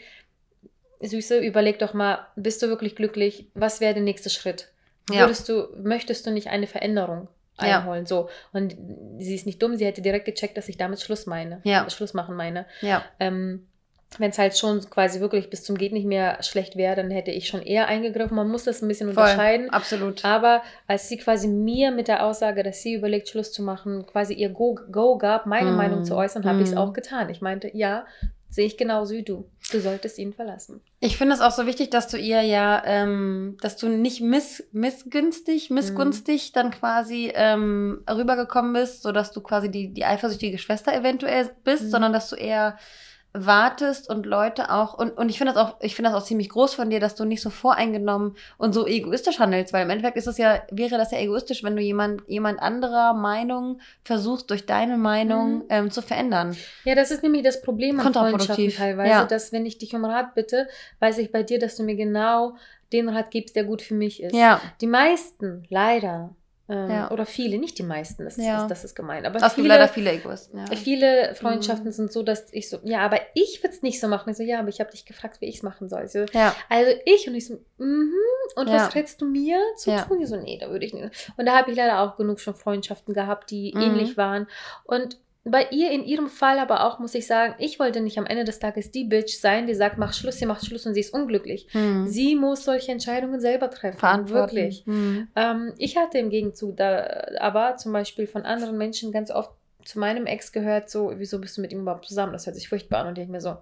[1.02, 3.48] Süße, überleg doch mal, bist du wirklich glücklich?
[3.54, 4.70] Was wäre der nächste Schritt?
[5.10, 8.06] Würdest du, möchtest du nicht eine Veränderung einholen?
[8.06, 8.30] So.
[8.52, 8.76] Und
[9.20, 11.62] sie ist nicht dumm, sie hätte direkt gecheckt, dass ich damit Schluss meine.
[11.64, 11.90] Ja.
[11.90, 12.66] Schluss machen meine.
[12.82, 13.04] Ja.
[13.20, 13.68] Ähm,
[14.17, 17.32] wenn es halt schon quasi wirklich bis zum geht nicht mehr schlecht wäre, dann hätte
[17.32, 18.36] ich schon eher eingegriffen.
[18.36, 19.70] Man muss das ein bisschen Voll, unterscheiden.
[19.70, 20.24] Absolut.
[20.24, 24.34] Aber als sie quasi mir mit der Aussage, dass sie überlegt, Schluss zu machen, quasi
[24.34, 25.76] ihr Go, Go gab, meine mm.
[25.76, 26.62] Meinung zu äußern, habe mm.
[26.62, 27.30] ich es auch getan.
[27.30, 28.06] Ich meinte, ja,
[28.50, 29.50] sehe ich genauso wie du.
[29.72, 30.82] Du solltest ihn verlassen.
[31.02, 34.65] Ich finde es auch so wichtig, dass du ihr ja, ähm, dass du nicht miss,
[34.72, 36.54] missgünstig, missgunstig mm.
[36.54, 41.89] dann quasi ähm, rübergekommen bist, sodass du quasi die, die eifersüchtige Schwester eventuell bist, mm.
[41.89, 42.78] sondern dass du eher
[43.45, 46.50] wartest und Leute auch, und, und ich finde das auch, ich finde das auch ziemlich
[46.50, 50.17] groß von dir, dass du nicht so voreingenommen und so egoistisch handelst, weil im Endeffekt
[50.17, 54.65] ist es ja, wäre das ja egoistisch, wenn du jemand, jemand anderer Meinung versuchst, durch
[54.65, 55.63] deine Meinung Mhm.
[55.69, 56.56] ähm, zu verändern.
[56.84, 59.26] Ja, das ist nämlich das Problem an Freundschaften teilweise, ja.
[59.26, 60.67] dass wenn ich dich um Rat bitte,
[61.00, 62.56] weiß ich bei dir, dass du mir genau
[62.93, 64.34] den Rat gibst, der gut für mich ist.
[64.36, 64.62] Ja.
[64.82, 66.36] Die meisten, leider,
[66.70, 67.12] ähm, Ja.
[67.12, 68.64] oder viele, nicht die meisten, das, Ja.
[68.64, 70.66] ist, das ist gemein, aber Es viele, leider viele Egoisten, ja.
[70.76, 71.36] viele Mhm.
[71.36, 74.30] Freundschaften sind so, dass ich so, ja, aber ich würde es nicht so machen.
[74.32, 76.08] Ich so, ja, aber ich habe dich gefragt, wie ich es machen soll.
[76.08, 76.26] So,
[76.70, 78.12] also ich und ich so, mhm,
[78.56, 78.76] und Ja.
[78.76, 80.22] was rätst du mir zu tun?
[80.22, 81.32] Ich so, nee, da würde ich nicht.
[81.38, 83.82] Und da habe ich leider auch genug schon Freundschaften gehabt, die Mhm.
[83.82, 84.48] ähnlich waren.
[84.84, 85.18] Und
[85.52, 88.44] bei ihr in ihrem Fall aber auch, muss ich sagen, ich wollte nicht am Ende
[88.44, 91.14] des Tages die Bitch sein, die sagt, mach Schluss, sie macht Schluss und sie ist
[91.14, 91.68] unglücklich.
[91.72, 92.08] Hm.
[92.08, 94.30] Sie muss solche Entscheidungen selber treffen.
[94.30, 94.84] Wirklich.
[94.86, 95.28] Hm.
[95.36, 99.52] Ähm, ich hatte im Gegenzug da aber zum Beispiel von anderen Menschen ganz oft
[99.86, 102.34] zu meinem Ex gehört, so, wieso bist du mit ihm überhaupt zusammen?
[102.34, 103.08] Das hört sich furchtbar an.
[103.08, 103.58] Und ich denke mir so,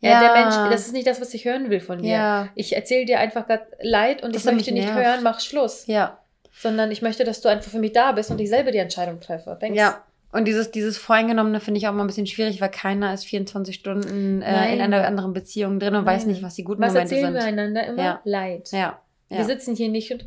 [0.00, 2.10] ja, der Mensch, das ist nicht das, was ich hören will von dir.
[2.12, 2.48] Ja.
[2.54, 4.98] Ich erzähle dir einfach gerade Leid und Dass ich möchte nicht nervt.
[4.98, 5.86] hören, mach Schluss.
[5.86, 6.18] Ja.
[6.52, 9.20] Sondern ich möchte, dass du einfach für mich da bist und ich selber die Entscheidung
[9.20, 9.58] treffe.
[9.60, 10.02] Denkst, Ja.
[10.32, 13.74] Und dieses, dieses Voreingenommene finde ich auch mal ein bisschen schwierig, weil keiner ist 24
[13.74, 16.34] Stunden äh, in einer anderen Beziehung drin und weiß Nein.
[16.34, 17.42] nicht, was die guten Was Momente erzählen sind.
[17.42, 18.02] wir einander immer?
[18.02, 18.20] Ja.
[18.24, 18.70] Leid.
[18.72, 19.00] Ja.
[19.30, 19.38] Ja.
[19.38, 20.24] Wir sitzen hier nicht und,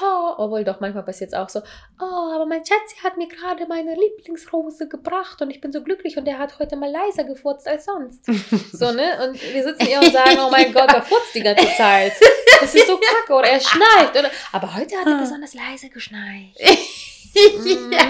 [0.00, 1.60] oh, obwohl doch manchmal passiert es auch so,
[2.00, 6.16] oh, aber mein Schatzi hat mir gerade meine Lieblingsrose gebracht und ich bin so glücklich
[6.16, 8.24] und der hat heute mal leiser gefurzt als sonst.
[8.72, 9.26] so, ne?
[9.26, 12.12] Und wir sitzen hier und sagen, oh mein Gott, der furzt die ganze Zeit.
[12.60, 14.16] Das ist so kacke oder er schneit.
[14.16, 16.54] Oder, aber heute hat er besonders leise geschneit.
[17.36, 17.90] Mhm.
[17.90, 18.04] ja,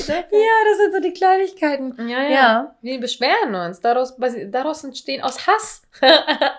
[0.00, 2.08] das sind so die Kleinigkeiten.
[2.08, 2.76] Ja, ja, Ja.
[2.80, 3.82] Wir beschweren uns.
[3.82, 4.14] Daraus,
[4.46, 5.82] daraus entstehen aus Hass,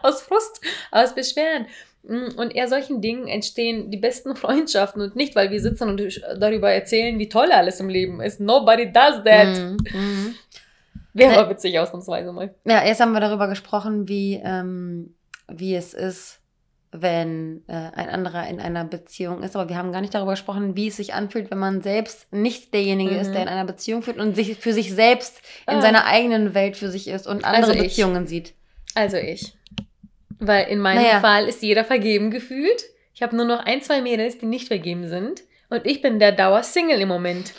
[0.04, 0.62] aus Frust,
[0.92, 1.66] aus Beschweren.
[2.08, 6.22] Mm, Und eher solchen Dingen entstehen die besten Freundschaften und nicht, weil wir sitzen und
[6.40, 8.40] darüber erzählen, wie toll alles im Leben ist.
[8.40, 9.48] Nobody does that.
[9.48, 9.78] Mhm.
[9.94, 10.36] Mhm.
[11.14, 12.54] Wäre Ne- aber witzig ausnahmsweise mal.
[12.66, 15.16] Ja, jetzt haben wir darüber gesprochen, wie, ähm,
[15.48, 16.40] wie es ist,
[16.92, 19.56] wenn äh, ein anderer in einer Beziehung ist.
[19.56, 22.74] Aber wir haben gar nicht darüber gesprochen, wie es sich anfühlt, wenn man selbst nicht
[22.74, 23.20] derjenige Mhm.
[23.20, 25.82] ist, der in einer Beziehung führt und sich für sich selbst in Ah.
[25.82, 27.84] seiner eigenen Welt für sich ist und andere Also.
[27.84, 28.54] Beziehungen sieht.
[28.94, 29.58] Also ich.
[30.40, 31.20] Weil in meinem Naja.
[31.22, 32.84] Fall ist jeder vergeben gefühlt.
[33.14, 35.42] Ich habe nur noch ein, zwei Mädels, die nicht vergeben sind.
[35.70, 37.54] Und ich bin der Dauer-Single im Moment.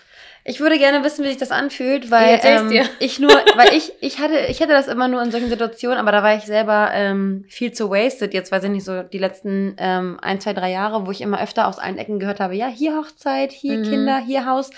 [0.48, 4.20] Ich würde gerne wissen, wie sich das anfühlt, weil ähm, ich nur, weil ich, ich
[4.20, 7.44] hatte, ich hätte das immer nur in solchen Situationen, aber da war ich selber ähm,
[7.48, 8.32] viel zu wasted.
[8.32, 11.42] Jetzt weiß ich nicht so die letzten ähm, ein, zwei, drei Jahre, wo ich immer
[11.42, 13.82] öfter aus allen Ecken gehört habe, ja, hier Hochzeit, hier Mhm.
[13.82, 14.70] Kinder, hier Haus.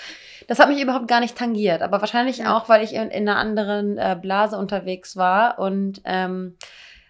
[0.47, 2.57] Das hat mich überhaupt gar nicht tangiert, aber wahrscheinlich Ja.
[2.57, 6.57] auch, weil ich in, in einer anderen äh, Blase unterwegs war und ähm,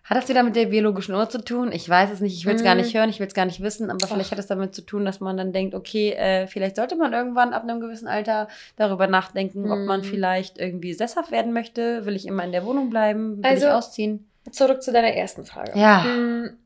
[0.09, 1.71] hat das wieder mit der biologischen Uhr zu tun?
[1.71, 2.81] Ich weiß es nicht, ich will es gar Mhm.
[2.81, 4.31] nicht hören, ich will es gar nicht wissen, aber vielleicht Ach.
[4.31, 7.53] hat es damit zu tun, dass man dann denkt, okay, äh, vielleicht sollte man irgendwann
[7.53, 10.05] ab einem gewissen Alter darüber nachdenken, ob man Mhm.
[10.05, 12.05] vielleicht irgendwie sesshaft werden möchte.
[12.05, 13.37] Will ich immer in der Wohnung bleiben?
[13.37, 14.25] Will Also- ich ausziehen?
[14.51, 15.77] Zurück zu deiner ersten Frage.
[15.79, 16.03] Ja.
[16.03, 16.57] Mm,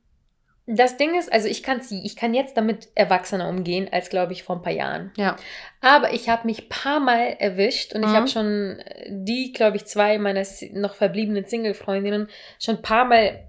[0.65, 4.43] Das Ding ist, also ich kann ich kann jetzt damit erwachsener umgehen als glaube ich
[4.43, 5.11] vor ein paar Jahren.
[5.17, 5.35] Ja.
[5.81, 8.15] Aber ich habe mich paar Mal erwischt und ich Mhm.
[8.15, 13.43] habe schon äh, die, glaube ich, zwei meiner noch verbliebenen Single-Freundinnen schon ein paar Mal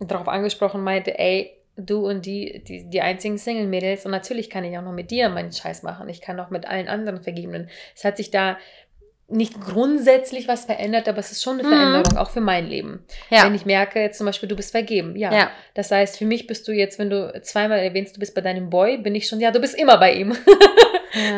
[0.00, 4.78] darauf angesprochen, meinte, ey, du und die, die, die einzigen Single-Mädels und natürlich kann ich
[4.78, 6.08] auch noch mit dir meinen Scheiß machen.
[6.08, 7.68] Ich kann auch mit allen anderen Vergebenen.
[7.94, 8.56] Es hat sich da
[9.28, 11.72] nicht grundsätzlich was verändert, aber es ist schon eine Mhm.
[11.72, 13.04] Veränderung, auch für mein Leben.
[13.30, 13.44] Ja.
[13.44, 15.16] Wenn ich merke, jetzt zum Beispiel, du bist vergeben.
[15.16, 15.32] Ja.
[15.34, 15.50] ja.
[15.74, 18.70] Das heißt, für mich bist du jetzt, wenn du zweimal erwähnst, du bist bei deinem
[18.70, 20.36] Boy, bin ich schon, ja, du bist immer bei ihm.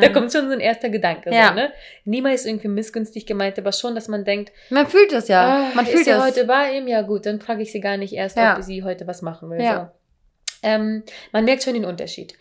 [0.00, 1.32] Da kommt schon so ein erster Gedanke.
[1.32, 1.48] Ja.
[1.50, 1.72] So, ne?
[2.04, 5.68] Niemals irgendwie missgünstig gemeint, aber schon, dass man denkt, Man fühlt es ja.
[5.70, 6.88] ah, man ist fühlt sie heute bei ihm?
[6.88, 8.56] Ja gut, dann frage ich sie gar nicht erst, Ja.
[8.56, 9.60] ob sie heute was machen will.
[9.62, 9.92] Ja.
[10.52, 10.58] So.
[10.68, 12.34] Ähm, man merkt schon den Unterschied.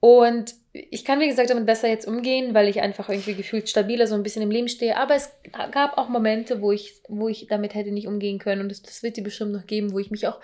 [0.00, 4.06] Und ich kann, wie gesagt, damit besser jetzt umgehen, weil ich einfach irgendwie gefühlt stabiler
[4.06, 4.96] so ein bisschen im Leben stehe.
[4.96, 5.32] Aber es
[5.72, 8.60] gab auch Momente, wo ich, wo ich damit hätte nicht umgehen können.
[8.60, 10.38] Und das, das wird dir bestimmt noch geben, wo ich mich auch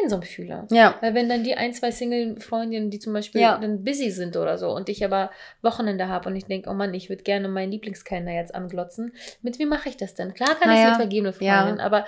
[0.00, 0.68] einsam fühle.
[0.70, 0.96] Ja.
[1.00, 3.58] Weil wenn dann die ein, zwei Single-Freundinnen, die zum Beispiel Ja.
[3.58, 6.94] dann busy sind oder so und ich aber Wochenende habe und ich denke, oh Mann,
[6.94, 10.34] ich würde gerne meinen Lieblingskalender jetzt anglotzen, mit wem mache ich das denn?
[10.34, 11.62] Klar kann ich Naja, mit vergebene ja.
[11.62, 12.06] Freundin, aber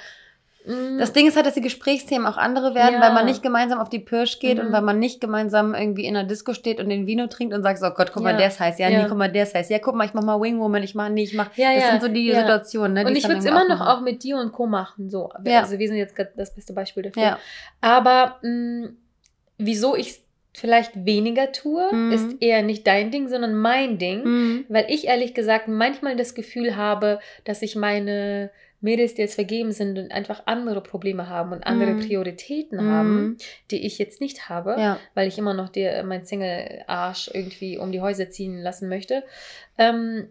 [0.66, 3.00] mm, Das Ding ist halt, dass die Gesprächsthemen auch andere werden, Ja.
[3.00, 4.66] weil man nicht gemeinsam auf die Pirsch geht Mhm.
[4.66, 7.62] und weil man nicht gemeinsam irgendwie in einer Disco steht und den Vino trinkt und
[7.62, 8.36] sagt, oh Gott, guck mal, Ja.
[8.38, 8.78] der ist heiß.
[8.78, 9.02] Ja, Ja.
[9.02, 9.68] nee, guck mal, der ist heiß.
[9.68, 11.54] Ja, guck mal, ich mach mal Wingwoman, ich mach, nee, ich mach.
[11.56, 12.32] Ja, das sind so die.
[12.32, 13.04] Situationen, ne?
[13.06, 13.98] und ich würde es immer noch aufmachen.
[13.98, 14.66] auch mit dir und Co.
[14.66, 15.10] machen.
[15.10, 15.28] So.
[15.30, 17.38] Also wir sind jetzt das beste Beispiel dafür.
[17.80, 18.90] Aber mh,
[19.58, 20.22] wieso ich es
[20.54, 22.12] vielleicht weniger tue, Mhm.
[22.12, 24.22] ist eher nicht dein Ding, sondern mein Ding.
[24.24, 24.64] Mhm.
[24.68, 28.50] Weil ich ehrlich gesagt manchmal das Gefühl habe, dass ich meine
[28.82, 32.00] Mädels, die jetzt vergeben sind und einfach andere Probleme haben und andere Mhm.
[32.00, 32.90] Prioritäten Mhm.
[32.90, 33.36] haben,
[33.70, 34.98] die ich jetzt nicht habe, Ja.
[35.14, 39.22] weil ich immer noch dir, mein Single-Arsch irgendwie um die Häuser ziehen lassen möchte.
[39.78, 40.28] Ähm,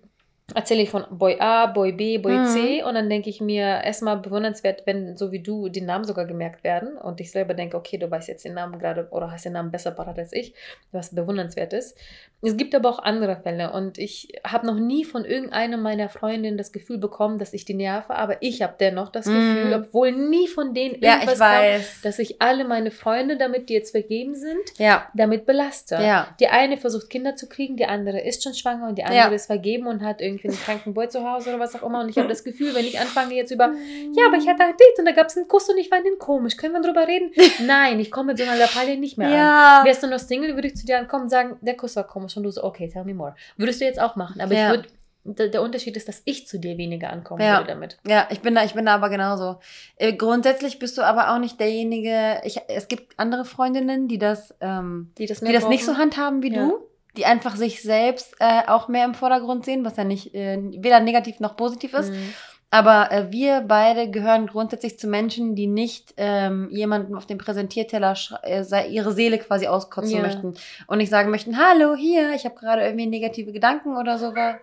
[0.55, 2.45] erzähle ich von Boy A, Boy B, Boy Mhm.
[2.45, 6.25] C und dann denke ich mir erstmal bewundernswert, wenn so wie du die Namen sogar
[6.25, 9.45] gemerkt werden und ich selber denke, okay, du weißt jetzt den Namen gerade oder hast
[9.45, 10.53] den Namen besser parat als ich,
[10.91, 11.97] was bewundernswert ist.
[12.43, 16.57] Es gibt aber auch andere Fälle und ich habe noch nie von irgendeinem meiner Freundinnen
[16.57, 19.33] das Gefühl bekommen, dass ich die nerve, aber ich habe dennoch das Mhm.
[19.35, 21.91] Gefühl, obwohl nie von denen Ja, irgendwas weiß.
[21.93, 25.95] kam, dass ich alle meine Freunde, damit die jetzt vergeben sind, Ja, damit belaste.
[25.95, 26.35] ja.
[26.39, 29.35] Die eine versucht Kinder zu kriegen, die andere ist schon schwanger und die andere Ja.
[29.35, 32.01] ist vergeben und hat irgendwie einen kranken Boy zu Hause oder was auch immer.
[32.01, 33.65] Und ich habe das Gefühl, wenn ich anfange jetzt über,
[34.13, 36.05] ja, aber ich hatte ein Date und da gab es einen Kuss und ich fand
[36.05, 37.31] ihn komisch, können wir drüber reden?
[37.65, 39.33] Nein, ich komme mit so einer Lappalie nicht mehr an.
[39.33, 39.81] Ja.
[39.85, 42.35] Wärst du noch Single, würde ich zu dir ankommen und sagen, der Kuss war komisch
[42.37, 43.35] und du so, okay, tell me more.
[43.57, 44.65] Würdest du jetzt auch machen, aber Ja.
[44.73, 44.89] ich würde,
[45.23, 47.57] der, der Unterschied ist, dass ich zu dir weniger ankommen Ja.
[47.59, 47.97] würde damit.
[48.07, 49.59] Ja, ich bin da, ich bin da aber genauso.
[49.97, 52.41] Äh, grundsätzlich bist du aber auch nicht derjenige.
[52.43, 56.41] Ich, es gibt andere Freundinnen, die das, ähm, Die das, die das nicht so handhaben
[56.41, 56.65] wie Ja.
[56.69, 56.79] du,
[57.17, 60.99] die einfach sich selbst äh, auch mehr im Vordergrund sehen, was ja nicht äh, weder
[60.99, 62.11] negativ noch positiv ist.
[62.11, 62.33] Mhm.
[62.73, 68.15] Aber äh, wir beide gehören grundsätzlich zu Menschen, die nicht ähm, jemandem auf dem Präsentierteller
[68.43, 70.21] äh, sei- ihre Seele quasi auskotzen Ja.
[70.21, 70.53] möchten
[70.87, 74.55] und nicht sagen möchten, hallo, hier, ich habe gerade irgendwie negative Gedanken oder sowas.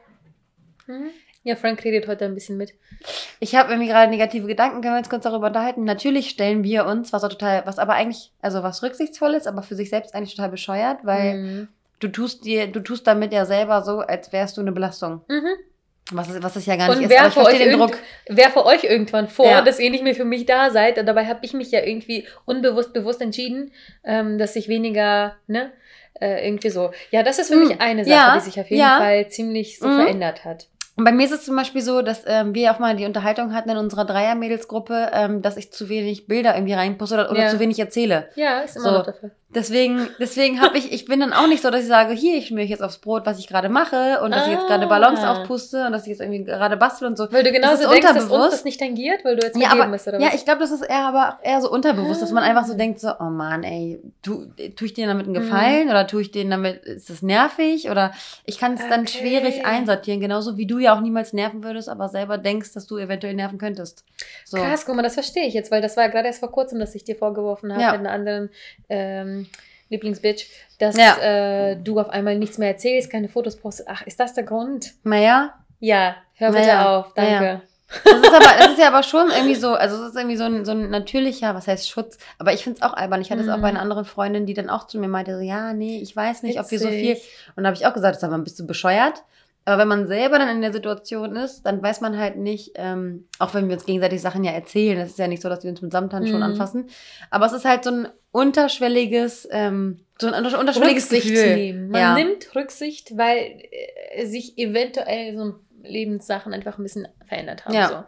[0.87, 1.11] Mhm.
[1.44, 2.72] Ja, Frank redet heute ein bisschen mit.
[3.40, 5.84] Ich habe irgendwie gerade negative Gedanken, können wir uns kurz darüber unterhalten.
[5.84, 9.62] Natürlich stellen wir uns, was auch total, was aber eigentlich, also was rücksichtsvoll ist, aber
[9.62, 11.68] für sich selbst eigentlich total bescheuert, weil Mhm.
[12.00, 15.22] Du tust dir, du tust damit ja selber so, als wärst du eine Belastung.
[15.28, 15.48] Mhm.
[16.11, 17.11] Was, es- was es ja gar nicht Und ist.
[17.11, 17.98] wer Aber ich für, euch verstehe den Druck.
[18.28, 19.61] wer für euch irgendwann vor, Ja.
[19.62, 20.98] dass ihr nicht mehr für mich da seid.
[20.98, 23.72] Und dabei habe ich mich ja irgendwie unbewusst, bewusst entschieden,
[24.04, 25.70] ähm, dass ich weniger, ne,
[26.20, 26.92] äh, irgendwie so.
[27.11, 28.98] Ja, das ist für Mm, mich eine Sache, ja, die sich auf jeden ja.
[28.98, 29.96] Fall ziemlich so Mhm.
[30.00, 30.68] verändert hat.
[30.98, 33.54] Und bei mir ist es zum Beispiel so, dass ähm, wir auch mal die Unterhaltung
[33.54, 37.48] hatten in unserer Dreier-Mädelsgruppe, ähm, dass ich zu wenig Bilder irgendwie reinposte oder, oder Ja.
[37.48, 38.28] zu wenig erzähle.
[38.34, 38.90] Ja, ist immer So.
[38.98, 39.30] noch dafür.
[39.54, 42.48] Deswegen, deswegen habe ich, ich bin dann auch nicht so, dass ich sage, hier, ich
[42.48, 44.88] schmier ich jetzt aufs Brot, was ich gerade mache und dass ich jetzt gerade Ah.
[44.90, 47.32] Ballons aufpuste und dass ich jetzt irgendwie gerade bastel und so.
[47.32, 48.52] Weil du Das genauso ist denkst, dass uns unterbewusst.
[48.52, 50.34] das nicht tangiert, weil du jetzt Ja, aber, bist, oder ja, was?
[50.34, 52.76] ich glaube, das ist eher aber eher so unterbewusst, dass man einfach so Ah.
[52.76, 54.44] denkt, so, oh Mann, ey, tu,
[54.76, 55.40] tue ich denen damit einen Mhm.
[55.40, 58.12] Gefallen oder tue ich denen damit, ist das nervig oder
[58.44, 59.18] ich kann es dann Okay.
[59.18, 62.98] schwierig einsortieren, genauso wie du ja auch niemals nerven würdest, aber selber denkst, dass du
[62.98, 64.05] eventuell nerven könntest.
[64.44, 64.57] So.
[64.59, 66.79] Krass, guck mal, das verstehe ich jetzt, weil das war ja gerade erst vor kurzem,
[66.79, 67.90] dass ich dir vorgeworfen habe Ja.
[67.92, 68.51] mit einer anderen
[68.88, 69.46] ähm,
[69.90, 70.46] Lieblingsbitch,
[70.79, 71.16] dass Ja.
[71.18, 73.88] äh, du auf einmal nichts mehr erzählst, keine Fotos postest.
[73.90, 74.92] Ach, ist das der Grund?
[75.05, 77.33] Naja, Ja, hör bitte Naja, auf, danke.
[77.33, 77.61] naja.
[78.05, 80.44] das ist aber, das ist ja aber schon irgendwie so, also es ist irgendwie so
[80.44, 83.22] ein, so ein natürlicher, was heißt Schutz, aber ich finde es auch albern.
[83.22, 83.62] Ich hatte es auch Mhm.
[83.62, 86.42] bei einer anderen Freundin, die dann auch zu mir meinte, so, ja, nee, ich weiß
[86.42, 87.29] nicht, ob wir so viel Witzig.
[87.57, 89.22] Und da habe ich auch gesagt, sag mal, bist du bescheuert?
[89.68, 93.28] Aber wenn man selber dann in der Situation ist, dann weiß man halt nicht, ähm,
[93.38, 95.70] auch wenn wir uns gegenseitig Sachen ja erzählen, es ist ja nicht so, dass wir
[95.70, 96.42] uns mit Samthandschuhen Mhm.
[96.42, 96.88] anfassen,
[97.31, 101.54] aber es ist halt so ein unterschwelliges, ähm, so ein unter- unterschwelliges Rücksicht Gefühl.
[101.57, 101.90] nehmen.
[101.90, 102.14] Man Ja.
[102.14, 103.62] nimmt Rücksicht, weil
[104.14, 107.74] äh, sich eventuell so Lebenssachen einfach ein bisschen verändert haben.
[107.74, 107.88] Ja.
[107.88, 108.04] So.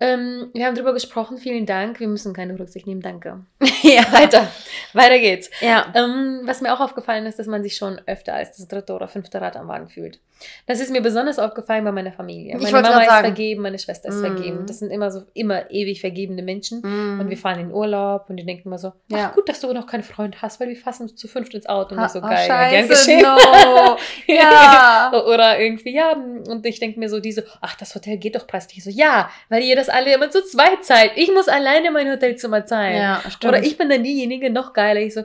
[0.00, 1.98] Ähm, wir haben drüber gesprochen, vielen Dank.
[1.98, 3.40] Wir müssen keine Rücksicht nehmen, danke.
[3.82, 4.02] ja.
[4.12, 4.46] Weiter,
[4.92, 5.50] weiter geht's.
[5.60, 5.92] Ja.
[5.94, 9.08] Ähm, was mir auch aufgefallen ist, dass man sich schon öfter als das dritte oder
[9.08, 10.20] fünfte Rad am Wagen fühlt.
[10.66, 12.56] Das ist mir besonders aufgefallen bei meiner Familie.
[12.56, 13.24] Ich Meine wollte Mama ist sagen.
[13.26, 14.24] vergeben, meine Schwester ist Mm.
[14.24, 14.66] vergeben.
[14.66, 16.80] Das sind immer so immer ewig vergebene Menschen.
[16.82, 17.20] Mm.
[17.20, 19.28] Und wir fahren in Urlaub und die denken immer so, Ja.
[19.30, 21.94] ach gut, dass du noch keinen Freund hast, weil wir fassen zu fünft ins Auto
[21.94, 22.46] und Ha- das so oh, geil.
[22.48, 23.22] Ja, Scheiße, geschehen.
[23.22, 23.96] no.
[24.26, 25.12] Ja.
[25.26, 28.78] Oder irgendwie, ja, und ich denke mir so, diese, ach, das Hotel geht doch preislich.
[28.78, 31.12] Ich so, ja, weil ihr das alle immer zu zweit zahlt.
[31.16, 32.96] Ich muss alleine mein Hotelzimmer zahlen.
[32.96, 33.44] ja, stimmt.
[33.54, 35.00] Oder ich bin dann diejenige, noch geiler.
[35.00, 35.22] Ich so,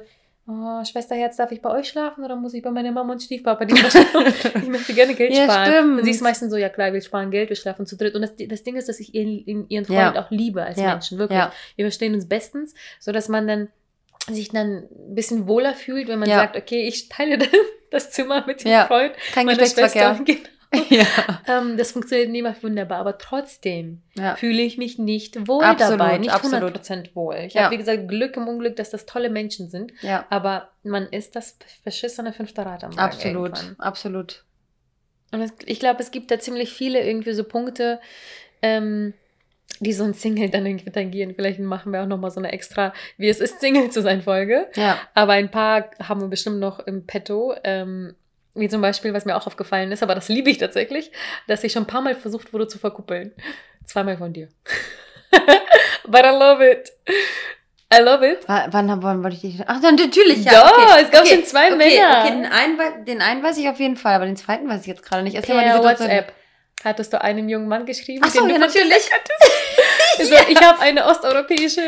[0.47, 3.65] oh, Schwesterherz, darf ich bei euch schlafen oder muss ich bei meiner Mama und Stiefpapa
[3.65, 4.34] die schlafen?
[4.56, 5.71] ich möchte gerne Geld Ja, sparen.
[5.73, 5.99] stimmt.
[5.99, 8.15] Und sie ist meistens so, ja klar, wir sparen Geld, wir schlafen zu dritt.
[8.15, 10.12] Und das, das Ding ist, dass ich ihren, ihren Ja.
[10.12, 10.91] Freund auch liebe als Ja.
[10.91, 11.38] Menschen, wirklich.
[11.39, 11.51] Ja.
[11.75, 13.67] Wir verstehen uns bestens, sodass man dann
[14.29, 16.38] sich dann ein bisschen wohler fühlt, wenn man Ja.
[16.38, 17.38] sagt, okay, ich teile
[17.91, 18.86] das Zimmer mit dem Ja.
[18.86, 19.84] Freund Kein meiner Schwester.
[19.84, 20.25] Geschlechtsverkehr.
[20.25, 20.49] Genau.
[20.89, 21.05] Ja.
[21.47, 24.36] Ähm, das funktioniert immer wunderbar, aber trotzdem Ja.
[24.36, 26.75] fühle ich mich nicht wohl Absolut, dabei, nicht absolut.
[26.75, 27.36] 100% wohl.
[27.47, 27.63] Ich Ja.
[27.63, 30.25] habe, wie gesagt, Glück im Unglück, dass das tolle Menschen sind, ja.
[30.29, 33.75] aber man ist das verschissene fünfte Rad am Wagen Absolut, irgendwann.
[33.79, 34.43] absolut.
[35.31, 37.99] Und es, ich glaube, es gibt da ziemlich viele irgendwie so Punkte,
[38.62, 39.13] ähm,
[39.79, 41.33] die so ein Single dann irgendwie tangieren.
[41.36, 44.67] Vielleicht machen wir auch nochmal so eine extra, wie es ist, Single zu sein Folge.
[44.75, 44.99] Ja.
[45.15, 47.55] Aber ein paar haben wir bestimmt noch im Petto.
[47.63, 48.15] Ähm,
[48.55, 51.11] wie zum Beispiel, was mir auch aufgefallen ist, aber das liebe ich tatsächlich,
[51.47, 53.33] dass ich schon ein paar Mal versucht wurde zu verkuppeln.
[53.85, 54.49] Zweimal von dir.
[56.07, 56.91] But I love it.
[57.93, 58.47] I love it.
[58.47, 59.61] Wa- Wann, wann wollte ich dich?
[59.65, 60.51] Ach, dann natürlich, ja.
[60.51, 61.01] Doch, okay.
[61.03, 61.35] es gab okay.
[61.35, 62.21] schon zwei okay, Männer.
[62.21, 64.87] Okay, den einen, den einen weiß ich auf jeden Fall, aber den zweiten weiß ich
[64.87, 65.35] jetzt gerade nicht.
[65.35, 66.09] Erzähl mal die Per Situation.
[66.09, 66.33] WhatsApp.
[66.83, 68.23] hattest du einem jungen Mann geschrieben.
[68.25, 69.09] Ach so, den du ja, natürlich.
[70.19, 71.82] Also, ich habe eine osteuropäische,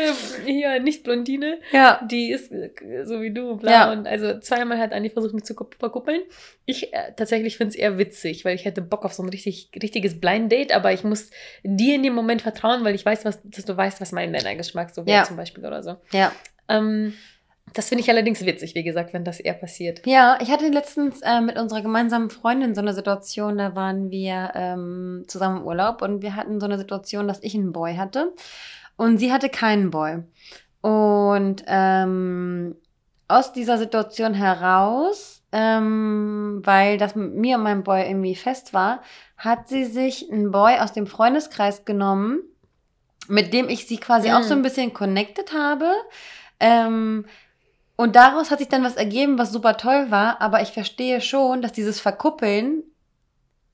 [0.44, 2.00] hier nicht Blondine, Ja.
[2.10, 2.70] die ist äh,
[3.04, 3.70] so wie du, blau.
[3.70, 3.92] Ja.
[3.92, 6.22] Und also zweimal hat Anni versucht, mich zu kupp- verkuppeln.
[6.64, 9.70] Ich äh, tatsächlich finde es eher witzig, weil ich hätte Bock auf so ein richtig,
[9.80, 11.30] richtiges Blind Date, aber ich muss
[11.62, 14.90] dir in dem Moment vertrauen, weil ich weiß, was, dass du weißt, was mein Männergeschmack
[14.94, 15.24] so wäre Ja.
[15.24, 15.96] zum Beispiel oder so.
[16.12, 16.32] Ja.
[16.68, 17.14] Ähm,
[17.76, 20.06] das finde ich allerdings witzig, wie gesagt, wenn das eher passiert.
[20.06, 24.52] Ja, ich hatte letztens äh, mit unserer gemeinsamen Freundin so eine Situation, da waren wir
[24.54, 28.32] ähm, zusammen im Urlaub und wir hatten so eine Situation, dass ich einen Boy hatte
[28.96, 30.22] und sie hatte keinen Boy.
[30.80, 32.76] Und ähm,
[33.28, 39.02] aus dieser Situation heraus, ähm, weil das mit mir und meinem Boy irgendwie fest war,
[39.36, 42.40] hat sie sich einen Boy aus dem Freundeskreis genommen,
[43.28, 44.32] mit dem ich sie quasi Mm.
[44.32, 45.90] auch so ein bisschen connected habe.
[46.58, 47.26] Ähm,
[47.96, 51.62] und daraus hat sich dann was ergeben, was super toll war, aber ich verstehe schon,
[51.62, 52.82] dass dieses Verkuppeln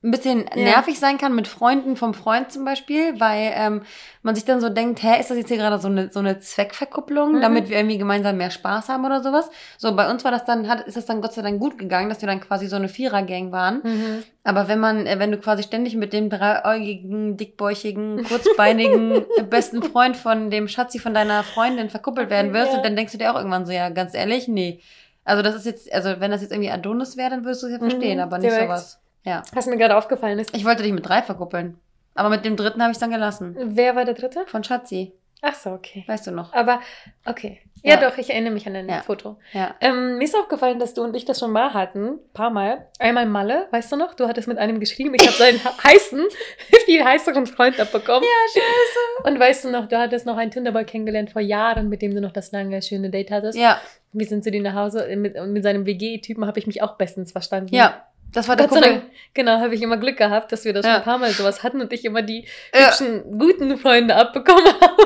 [0.03, 0.63] ein bisschen Ja.
[0.63, 3.83] nervig sein kann mit Freunden vom Freund zum Beispiel, weil ähm,
[4.21, 6.39] man sich dann so denkt, hä, ist das jetzt hier gerade so eine, so eine
[6.39, 7.41] Zweckverkupplung, Mhm.
[7.41, 9.49] damit wir irgendwie gemeinsam mehr Spaß haben oder sowas?
[9.77, 12.09] So, bei uns war das dann, hat, ist das dann Gott sei Dank gut gegangen,
[12.09, 14.23] dass wir dann quasi so eine Vierer-Gang waren.
[14.43, 20.17] Aber wenn man, äh, wenn du quasi ständig mit dem dreiäugigen, dickbäuchigen, kurzbeinigen besten Freund
[20.17, 22.81] von dem Schatzi von deiner Freundin verkuppelt werden wirst, Ja.
[22.81, 24.79] dann denkst du dir auch irgendwann so, ja, ganz ehrlich, nee.
[25.25, 27.73] Also das ist jetzt, also wenn das jetzt irgendwie Adonis wäre, dann würdest du es
[27.73, 28.65] ja verstehen, Mhm, aber nicht direkt.
[28.69, 28.99] sowas.
[29.23, 29.41] Ja.
[29.53, 31.77] Was mir gerade aufgefallen ist, Ich wollte dich mit drei verkuppeln.
[32.15, 33.55] Aber mit dem dritten habe ich es dann gelassen.
[33.57, 34.43] wer war der dritte?
[34.47, 35.13] Von Schatzi.
[35.41, 36.03] Ach so, okay.
[36.07, 36.53] Weißt du noch?
[36.53, 36.79] Aber,
[37.25, 37.59] okay.
[37.81, 38.09] Ja, Ja.
[38.09, 39.01] doch, ich erinnere mich an ein Ja.
[39.01, 39.35] Foto.
[39.51, 39.75] Ja.
[39.81, 42.17] Ähm, mir ist aufgefallen, dass du und ich das schon mal hatten.
[42.33, 42.87] paar Mal.
[42.97, 44.13] Einmal Malle, weißt du noch?
[44.13, 45.13] Du hattest mit einem geschrieben.
[45.15, 46.23] Ich habe seinen heißen,
[46.85, 48.23] viel heißeren Freund abbekommen.
[48.23, 49.27] Ja, scheiße.
[49.29, 52.21] Und weißt du noch, du hattest noch einen Tinderboy kennengelernt vor Jahren, mit dem du
[52.21, 53.57] noch das lange, schöne Date hattest.
[53.57, 53.81] Ja,
[54.13, 55.13] Wir sind zu dir nach Hause.
[55.17, 57.73] Mit, mit seinem WG-Typen habe ich mich auch bestens verstanden.
[57.75, 58.05] ja.
[58.33, 58.83] Das war der Gott.
[58.83, 60.91] Dank, genau, habe ich immer Glück gehabt, dass wir das Ja.
[60.93, 62.87] schon ein paar Mal sowas hatten und ich immer die Ja.
[62.87, 65.01] hübschen, guten Freunde abbekommen habe.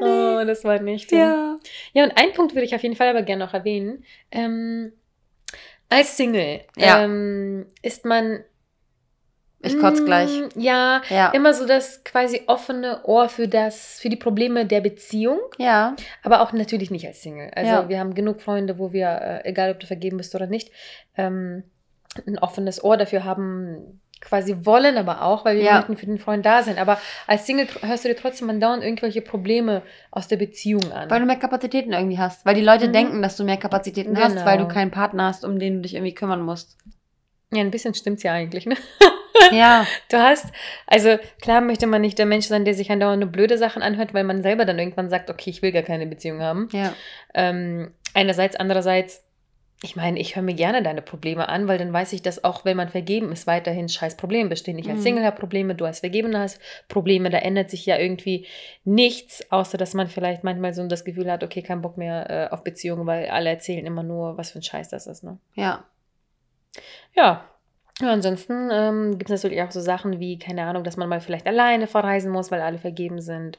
[0.00, 0.04] Oh.
[0.40, 1.12] Oh, das war nicht.
[1.12, 1.56] Ja.
[1.92, 4.04] Ja, und einen Punkt würde ich auf jeden Fall aber gerne noch erwähnen.
[4.32, 4.92] Ähm,
[5.88, 7.04] als Single Ja.
[7.04, 8.42] ähm, ist man.
[9.66, 10.30] Ich kotz Mm, gleich.
[10.56, 11.30] Ja, Ja.
[11.30, 15.96] immer so das quasi offene Ohr für das, für die Probleme der Beziehung, Ja.
[16.22, 17.50] aber auch natürlich nicht als Single.
[17.54, 17.88] Also Ja.
[17.88, 19.08] wir haben genug Freunde, wo wir,
[19.44, 20.70] äh, egal ob du vergeben bist oder nicht,
[21.16, 21.62] ähm,
[22.26, 25.76] ein offenes Ohr dafür haben, quasi wollen, aber auch, weil wir Ja.
[25.76, 26.78] möchten für den Freund da sein.
[26.78, 31.10] Aber als Single hörst du dir trotzdem andauernd irgendwelche Probleme aus der Beziehung an.
[31.10, 32.46] Weil du mehr Kapazitäten irgendwie hast.
[32.46, 32.92] Weil die Leute Mhm.
[32.94, 34.46] denken, dass du mehr Kapazitäten hast, Genau.
[34.46, 36.78] weil du keinen Partner hast, um den du dich irgendwie kümmern musst.
[37.52, 38.76] ja, ein bisschen stimmt's ja eigentlich, ne?
[39.52, 39.86] Ja.
[40.10, 40.46] Du hast,
[40.86, 44.14] also klar möchte man nicht der Mensch sein, der sich andauernd nur blöde Sachen anhört,
[44.14, 46.68] weil man selber dann irgendwann sagt, okay, ich will gar keine Beziehung haben.
[46.72, 46.92] Ja.
[47.34, 49.23] Ähm, einerseits, andererseits,
[49.84, 52.64] ich meine, ich höre mir gerne deine Probleme an, weil dann weiß ich, dass auch
[52.64, 54.78] wenn man vergeben ist, weiterhin scheiß Probleme bestehen.
[54.78, 55.02] Ich als Mhm.
[55.02, 58.46] Single habe Probleme, du als Vergebener hast Probleme, da ändert sich ja irgendwie
[58.84, 62.54] nichts, außer dass man vielleicht manchmal so das Gefühl hat, okay, kein Bock mehr äh,
[62.54, 65.38] auf Beziehungen, weil alle erzählen immer nur, was für ein Scheiß das ist, ne?
[65.54, 65.84] Ja.
[67.14, 67.44] Ja.
[68.00, 71.20] Ja, ansonsten ähm, gibt es natürlich auch so Sachen wie, keine Ahnung, dass man mal
[71.20, 73.58] vielleicht alleine verreisen muss, weil alle vergeben sind.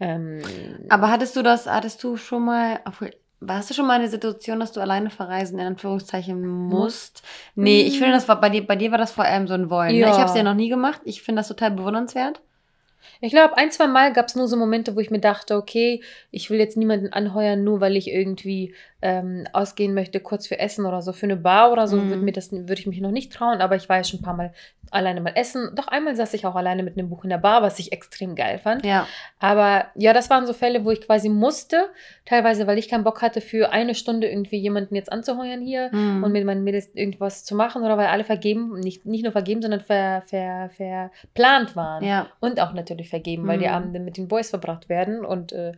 [0.00, 0.42] Ähm,
[0.90, 4.10] Aber hattest du das, hattest du schon mal, obwohl, warst du schon mal in der
[4.10, 7.22] Situation, dass du alleine verreisen, in Anführungszeichen, musst?
[7.54, 9.70] Nee, ich finde, das war bei dir, bei dir war das vor allem so ein
[9.70, 9.92] Wollen.
[9.92, 10.00] Ne?
[10.00, 10.10] Ja.
[10.10, 11.00] Ich habe es ja noch nie gemacht.
[11.04, 12.40] Ich finde das total bewundernswert.
[13.22, 16.02] Ich glaube, ein, zwei Mal gab es nur so Momente, wo ich mir dachte, okay,
[16.30, 20.84] ich will jetzt niemanden anheuern, nur weil ich irgendwie ähm, ausgehen möchte, kurz für Essen
[20.86, 21.12] oder so.
[21.12, 22.08] Für eine Bar oder so Mhm.
[22.10, 24.22] würde mir das würde ich mich noch nicht trauen, aber ich war ja schon ein
[24.22, 24.52] paar Mal
[24.92, 25.70] alleine mal essen.
[25.76, 28.34] Doch einmal saß ich auch alleine mit einem Buch in der Bar, was ich extrem
[28.34, 28.84] geil fand.
[28.84, 29.06] Ja.
[29.38, 31.88] Aber ja, das waren so Fälle, wo ich quasi musste,
[32.26, 36.24] teilweise, weil ich keinen Bock hatte, für eine Stunde irgendwie jemanden jetzt anzuheuern hier Mhm.
[36.24, 39.62] und mit meinen Mädels irgendwas zu machen oder weil alle vergeben, nicht, nicht nur vergeben,
[39.62, 42.04] sondern ver, ver, verplant waren.
[42.04, 42.26] ja.
[42.40, 43.72] Und auch natürlich vergeben, weil die Mhm.
[43.74, 45.24] Abende mit den Boys verbracht werden.
[45.24, 45.72] Und äh,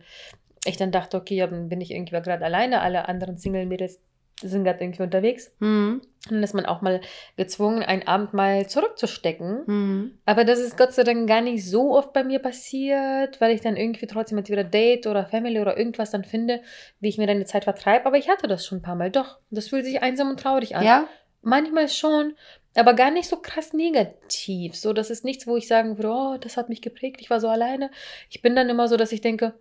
[0.65, 3.99] ich dann dachte, okay, ja, dann bin ich irgendwie gerade alleine, alle anderen Single-Mädels
[4.41, 5.51] sind gerade irgendwie unterwegs.
[5.59, 6.01] Mhm.
[6.25, 7.01] Und dann ist man auch mal
[7.37, 9.63] gezwungen, einen Abend mal zurückzustecken.
[9.65, 10.17] Mhm.
[10.25, 13.61] Aber das ist Gott sei Dank gar nicht so oft bei mir passiert, weil ich
[13.61, 16.61] dann irgendwie trotzdem entweder Date oder Family oder irgendwas dann finde,
[16.99, 18.05] wie ich mir dann die Zeit vertreibe.
[18.05, 19.11] Aber ich hatte das schon ein paar Mal.
[19.11, 20.85] Doch, das fühlt sich einsam und traurig an.
[20.85, 21.07] Ja.
[21.41, 22.35] Manchmal schon,
[22.73, 24.75] aber gar nicht so krass negativ.
[24.75, 27.41] So, das ist nichts, wo ich sagen würde, oh, das hat mich geprägt, ich war
[27.41, 27.91] so alleine.
[28.29, 29.53] Ich bin dann immer so, dass ich denke,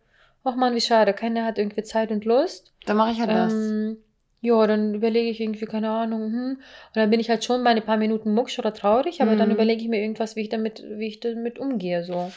[0.45, 2.73] ach man, wie schade, keiner hat irgendwie Zeit und Lust.
[2.87, 3.53] Dann mache ich halt das.
[3.53, 3.99] Ähm,
[4.41, 6.51] ja, dann überlege ich irgendwie, keine Ahnung, hm.
[6.57, 9.49] Und dann bin ich halt schon bei ein paar Minuten mucksch oder traurig, aber dann
[9.49, 9.55] Mhm.
[9.55, 12.03] überlege ich mir irgendwas, wie ich damit, wie ich damit umgehe.
[12.05, 12.33] So.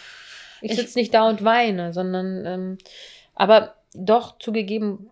[0.61, 2.77] Ich, Ich- sitze nicht da und weine, sondern ähm,
[3.33, 5.09] aber doch zugegeben,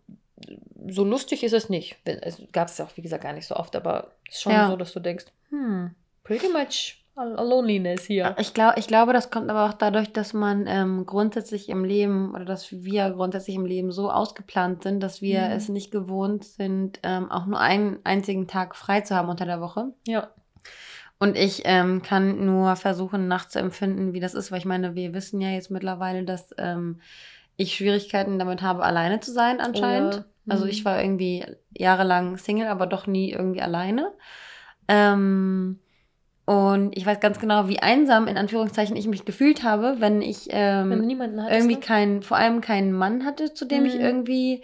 [0.88, 1.96] so lustig ist es nicht.
[2.06, 4.70] Es gab es auch, wie gesagt, gar nicht so oft, aber es ist schon Ja.
[4.70, 8.36] so, dass du denkst, hm, pretty much Loneliness hier.
[8.40, 12.34] Ich, glaub, ich glaube, das kommt aber auch dadurch, dass man ähm, grundsätzlich im Leben
[12.34, 15.52] oder dass wir grundsätzlich im Leben so ausgeplant sind, dass wir Mhm.
[15.52, 19.62] es nicht gewohnt sind, ähm, auch nur einen einzigen Tag frei zu haben unter der
[19.62, 19.94] Woche.
[20.08, 20.30] Ja.
[21.20, 25.40] Und ich ähm, kann nur versuchen, nachzuempfinden, wie das ist, weil ich meine, wir wissen
[25.40, 27.00] ja jetzt mittlerweile, dass ähm,
[27.56, 30.16] ich Schwierigkeiten damit habe, alleine zu sein anscheinend.
[30.16, 30.72] Oder- Also Mhm.
[30.72, 34.12] ich war irgendwie jahrelang Single, aber doch nie irgendwie alleine.
[34.90, 35.80] Ähm,
[36.46, 40.48] und ich weiß ganz genau, wie einsam in Anführungszeichen ich mich gefühlt habe, wenn ich
[40.50, 41.00] ähm, Wenn
[41.42, 41.60] hattest.
[41.62, 41.80] irgendwie ne?
[41.82, 44.02] keinen, vor allem keinen Mann hatte, zu dem ich Mhm.
[44.02, 44.64] irgendwie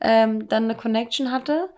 [0.00, 1.70] ähm, dann eine Connection hatte.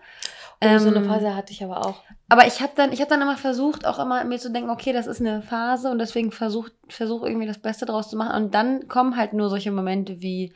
[0.61, 2.03] oh, so eine Ähm, Phase hatte ich aber auch.
[2.27, 4.91] aber ich habe dann, ich habe dann immer versucht, auch immer mir zu denken, okay,
[4.91, 8.43] das ist eine Phase und deswegen versucht, versuch irgendwie das Beste draus zu machen.
[8.43, 10.51] Und dann kommen halt nur solche Momente wie,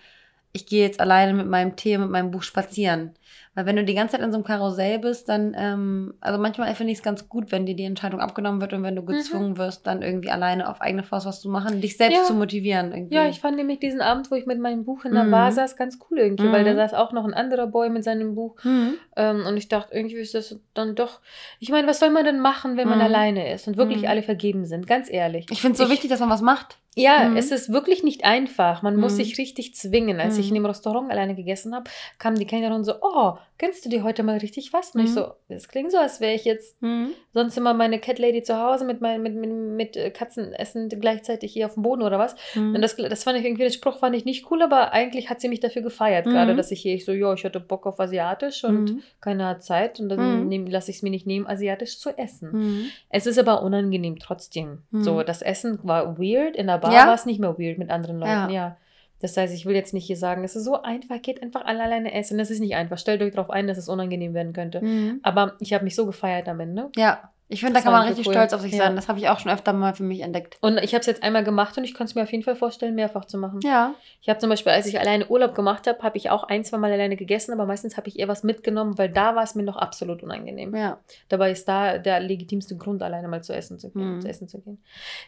[0.52, 3.14] ich gehe jetzt alleine mit meinem Tee, mit meinem Buch spazieren.
[3.54, 6.74] Weil wenn du die ganze Zeit in so einem Karussell bist, dann, ähm, also manchmal
[6.74, 9.58] finde ich es ganz gut, wenn dir die Entscheidung abgenommen wird und wenn du gezwungen
[9.58, 12.24] wirst, dann irgendwie alleine auf eigene Faust was zu machen, dich selbst Ja.
[12.24, 12.94] zu motivieren.
[12.94, 13.14] Irgendwie.
[13.16, 15.32] Ja, ich fand nämlich diesen Abend, wo ich mit meinem Buch in der Mhm.
[15.32, 16.78] Bar saß, ganz cool irgendwie, weil da Mhm.
[16.78, 18.56] saß auch noch ein anderer Boy mit seinem Buch.
[18.62, 18.94] Hm.
[19.18, 21.20] Ähm, und ich dachte, irgendwie ist das dann doch.
[21.60, 23.04] Ich meine, was soll man denn machen, wenn man Mhm.
[23.04, 24.08] alleine ist und wirklich Mhm.
[24.08, 24.88] alle vergeben sind?
[24.88, 25.48] Ganz ehrlich.
[25.52, 26.78] Ich finde es so wichtig, dass man was macht.
[26.96, 27.38] Ja, Mhm.
[27.38, 28.82] es ist wirklich nicht einfach.
[28.82, 29.18] Man muss Mhm.
[29.18, 30.20] sich richtig zwingen.
[30.20, 30.60] Als ich in Mhm.
[30.60, 34.38] dem Restaurant alleine gegessen habe, kam die Kellnerin so, oh, gönnst du dir heute mal
[34.38, 34.96] richtig was?
[34.96, 35.14] Und ich Mhm.
[35.14, 37.12] so, das klingt so, als wäre ich jetzt Hm.
[37.34, 40.96] sonst immer meine Cat Lady zu Hause mit, mein, mit, mit, mit äh, Katzen essend
[41.00, 42.36] gleichzeitig hier auf dem Boden oder was.
[42.54, 42.74] Hm.
[42.76, 45.42] Und das, das fand ich irgendwie, der Spruch fand ich nicht cool, aber eigentlich hat
[45.42, 46.32] sie mich dafür gefeiert, Mhm.
[46.32, 49.04] gerade, dass ich hier, ich so, ja, ich hatte Bock auf Asiatisch und Mhm.
[49.22, 50.68] keiner hat Zeit und dann Mhm.
[50.68, 52.92] lasse ich es mir nicht nehmen, Asiatisch zu essen.
[53.10, 54.84] Es ist aber unangenehm trotzdem.
[54.92, 55.04] Mhm.
[55.04, 57.08] So, das Essen war weird, in der Bar Ja?
[57.08, 58.50] war es nicht mehr weird mit anderen Leuten, Ja.
[58.50, 58.78] ja.
[59.22, 61.84] Das heißt, ich will jetzt nicht hier sagen, es ist so einfach, geht einfach alle
[61.84, 62.38] alleine essen.
[62.38, 62.98] Das ist nicht einfach.
[62.98, 64.82] Stellt euch darauf ein, dass es unangenehm werden könnte.
[64.82, 65.20] Hm.
[65.24, 66.90] Aber ich habe mich so gefeiert am Ende.
[66.96, 68.34] Ja, ich finde, da kann man richtig cool.
[68.34, 68.86] stolz auf sich Ja.
[68.86, 68.96] sein.
[68.96, 70.58] Das habe ich auch schon öfter mal für mich entdeckt.
[70.62, 72.56] Und ich habe es jetzt einmal gemacht und ich kann es mir auf jeden Fall
[72.56, 73.60] vorstellen, mehrfach zu machen.
[73.64, 73.94] Ja.
[74.22, 76.78] Ich habe zum Beispiel, als ich alleine Urlaub gemacht habe, habe ich auch ein, zwei
[76.78, 79.64] Mal alleine gegessen, aber meistens habe ich eher was mitgenommen, weil da war es mir
[79.64, 80.76] noch absolut unangenehm.
[80.76, 81.00] Ja.
[81.30, 84.16] Dabei ist da der legitimste Grund, alleine mal zu essen zu gehen.
[84.16, 84.22] Mhm.
[84.22, 84.82] Zu essen zu gehen.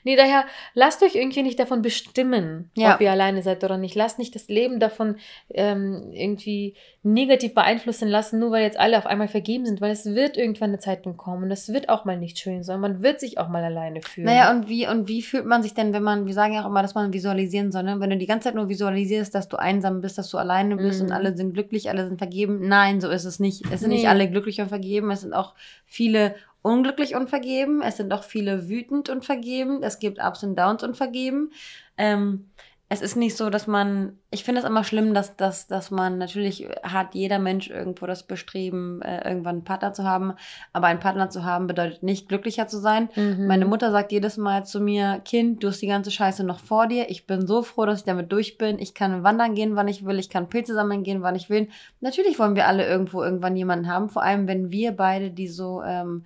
[0.03, 2.95] Nee, daher lasst euch irgendwie nicht davon bestimmen, Ja.
[2.95, 3.95] ob ihr alleine seid oder nicht.
[3.95, 5.17] Lasst nicht das Leben davon
[5.49, 10.05] ähm, irgendwie negativ beeinflussen lassen, nur weil jetzt alle auf einmal vergeben sind, weil es
[10.05, 12.79] wird irgendwann eine Zeitung kommen und es wird auch mal nicht schön sein.
[12.79, 14.25] Man wird sich auch mal alleine fühlen.
[14.25, 16.67] Naja, und wie, und wie fühlt man sich denn, wenn man, wir sagen ja auch
[16.67, 17.99] immer, dass man visualisieren soll, ne?
[17.99, 21.01] Wenn du die ganze Zeit nur visualisierst, dass du einsam bist, dass du alleine bist
[21.01, 21.07] Mhm.
[21.07, 22.67] und alle sind glücklich, alle sind vergeben.
[22.69, 23.63] Nein, so ist es nicht.
[23.69, 23.95] Es sind Nee.
[23.97, 25.11] nicht alle glücklich und vergeben.
[25.11, 27.81] Es sind auch viele unglücklich und vergeben.
[27.81, 29.83] Es sind auch viele wütend und vergeben.
[29.83, 31.51] Es gibt Ups und Downs und vergeben.
[31.97, 32.45] Ähm,
[32.93, 36.19] es ist nicht so, dass man, ich finde es immer schlimm, dass, dass, dass man,
[36.19, 40.33] natürlich hat jeder Mensch irgendwo das Bestreben, äh, irgendwann einen Partner zu haben,
[40.73, 43.09] aber einen Partner zu haben bedeutet nicht glücklicher zu sein.
[43.15, 43.47] Mhm.
[43.47, 46.85] Meine Mutter sagt jedes Mal zu mir, Kind, du hast die ganze Scheiße noch vor
[46.85, 47.09] dir.
[47.09, 48.77] Ich bin so froh, dass ich damit durch bin.
[48.77, 50.19] Ich kann wandern gehen, wann ich will.
[50.19, 51.69] Ich kann Pilze sammeln gehen, wann ich will.
[51.99, 54.09] Natürlich wollen wir alle irgendwo irgendwann jemanden haben.
[54.09, 56.25] Vor allem, wenn wir beide, die so ähm,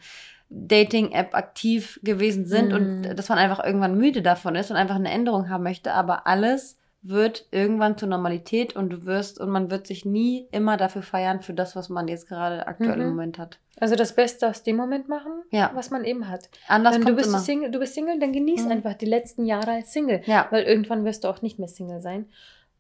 [0.50, 2.74] Dating-App aktiv gewesen sind Mhm.
[2.76, 5.92] und dass man einfach irgendwann müde davon ist und einfach eine Änderung haben möchte.
[5.94, 10.76] Aber alles wird irgendwann zur Normalität und du wirst und man wird sich nie immer
[10.78, 13.10] dafür feiern für das, was man jetzt gerade aktuell im Mhm.
[13.10, 13.60] Moment hat.
[13.80, 15.72] Also das Beste aus dem Moment machen, Ja.
[15.76, 16.50] was man eben hat.
[16.68, 17.40] Anders Wenn du bist immer.
[17.40, 18.72] Single, du bist Single, dann genieß Mhm.
[18.72, 20.22] einfach die letzten Jahre als Single.
[20.26, 20.48] Ja.
[20.50, 22.26] Weil irgendwann wirst du auch nicht mehr Single sein.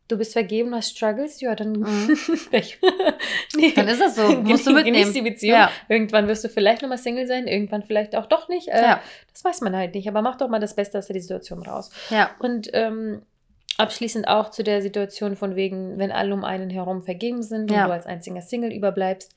[0.07, 2.17] Du bist vergeben, hast Struggles, ja, dann Mhm.
[3.55, 3.73] Nee.
[3.75, 4.21] Dann ist das so.
[4.43, 4.97] Musst du mitnehmen.
[4.97, 5.57] Genieß die Beziehung.
[5.57, 5.71] Ja.
[5.89, 8.67] Irgendwann wirst du vielleicht nochmal Single sein, irgendwann vielleicht auch doch nicht.
[8.69, 9.01] Äh, Ja.
[9.33, 10.07] Das weiß man halt nicht.
[10.07, 11.89] Aber mach doch mal das Beste aus der Situation raus.
[12.09, 12.31] Ja.
[12.39, 13.21] Und ähm,
[13.77, 17.83] abschließend auch zu der Situation von wegen, wenn alle um einen herum vergeben sind Ja.
[17.83, 19.35] und du als einziger Single überbleibst,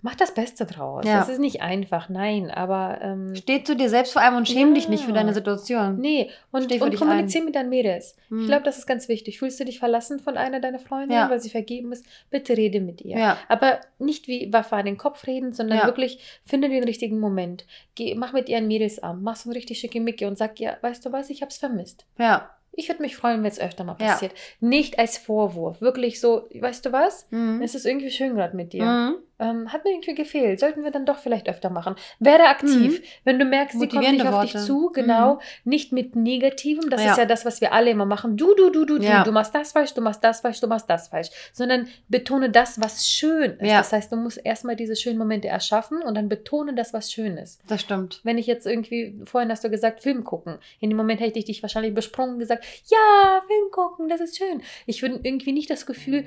[0.00, 1.04] mach das Beste draus.
[1.04, 1.18] Ja.
[1.18, 4.68] Das ist nicht einfach, nein, aber ähm, Steh zu dir selbst vor allem und schäm
[4.68, 4.74] Ja.
[4.74, 5.98] dich nicht für deine Situation.
[5.98, 8.16] nee, und, und dich kommunizier mit deinen Mädels.
[8.28, 8.40] Hm.
[8.42, 9.38] Ich glaube, das ist ganz wichtig.
[9.38, 11.30] Fühlst du dich verlassen von einer deiner Freundinnen, Ja.
[11.30, 12.04] weil sie vergeben ist?
[12.30, 13.18] Bitte rede mit ihr.
[13.18, 13.38] Ja.
[13.48, 17.66] Aber nicht wie Waffe an den Kopf reden, sondern wirklich finde den richtigen Moment.
[17.94, 20.76] Geh, mach mit ihr ein Mädelsabend, mach so ein richtig schicke Micke und sag ihr,
[20.80, 22.06] weißt du was, ich hab's vermisst.
[22.18, 22.50] Ja.
[22.72, 24.32] Ich würde mich freuen, wenn es öfter mal passiert.
[24.60, 25.80] Nicht als Vorwurf.
[25.80, 27.26] Wirklich so, weißt du was?
[27.30, 27.60] Mhm.
[27.60, 28.84] Es ist irgendwie schön gerade mit dir.
[28.84, 29.14] Mhm.
[29.40, 30.58] Ähm, hat mir irgendwie gefehlt.
[30.58, 31.94] Sollten wir dann doch vielleicht öfter machen.
[32.18, 33.00] Werde aktiv.
[33.24, 34.66] Wenn du merkst, sie kommt nicht auf dich Worte.
[34.66, 35.38] zu, genau.
[35.64, 36.90] Nicht mit Negativem.
[36.90, 37.12] Das Ja.
[37.12, 38.36] ist ja das, was wir alle immer machen.
[38.36, 39.18] Du, du, du, du, Ja.
[39.20, 39.26] du.
[39.28, 41.28] Du machst das falsch, du machst das falsch, du machst das falsch.
[41.52, 43.68] Sondern betone das, was schön ist.
[43.70, 43.78] Ja.
[43.78, 47.36] Das heißt, du musst erstmal diese schönen Momente erschaffen und dann betone das, was schön
[47.36, 47.60] ist.
[47.68, 48.20] Das stimmt.
[48.24, 50.58] Wenn ich jetzt irgendwie, vorhin hast du gesagt, Film gucken.
[50.80, 54.36] In dem Moment hätte ich dich wahrscheinlich besprungen und gesagt, ja, Film gucken, das ist
[54.36, 54.62] schön.
[54.86, 56.24] Ich würde irgendwie nicht das Gefühl,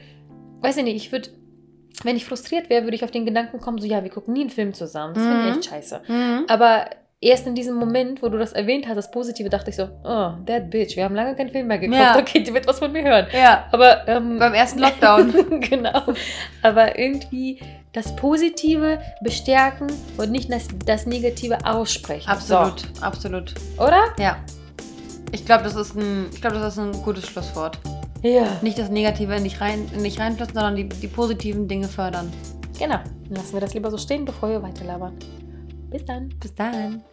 [0.62, 1.30] weiß ich nicht, ich würde,
[2.04, 4.42] wenn ich frustriert wäre, würde ich auf den Gedanken kommen, so, ja, wir gucken nie
[4.42, 5.14] einen Film zusammen.
[5.14, 5.60] Das finde ich Mhm.
[5.60, 6.02] echt scheiße.
[6.08, 6.46] Mhm.
[6.48, 6.86] Aber
[7.24, 10.32] erst in diesem Moment, wo du das erwähnt hast, das Positive, dachte ich so, oh,
[10.48, 12.18] that bitch, wir haben lange keinen Film mehr geguckt, Ja.
[12.18, 13.28] okay, die wird was von mir hören.
[13.34, 15.60] Ja, Aber ähm, beim ersten Lockdown.
[15.62, 16.02] genau.
[16.64, 17.60] Aber irgendwie
[17.94, 19.88] das Positive bestärken
[20.18, 22.28] und nicht das, das Negative aussprechen.
[22.30, 23.54] absolut, absolut.
[23.78, 24.02] So, oder?
[24.18, 24.38] Ja.
[25.34, 27.78] Ich glaube, das ist ein, ich glaube, das ist ein gutes Schlusswort.
[28.22, 28.58] Ja.
[28.62, 32.32] Nicht das Negative in dich rein, in dich reinflassen, sondern die, die positiven Dinge fördern.
[32.78, 33.00] Genau.
[33.30, 35.14] Lassen wir das lieber so stehen, bevor wir weiterlabern.
[35.90, 36.30] Bis dann.
[36.40, 37.04] Bis dann.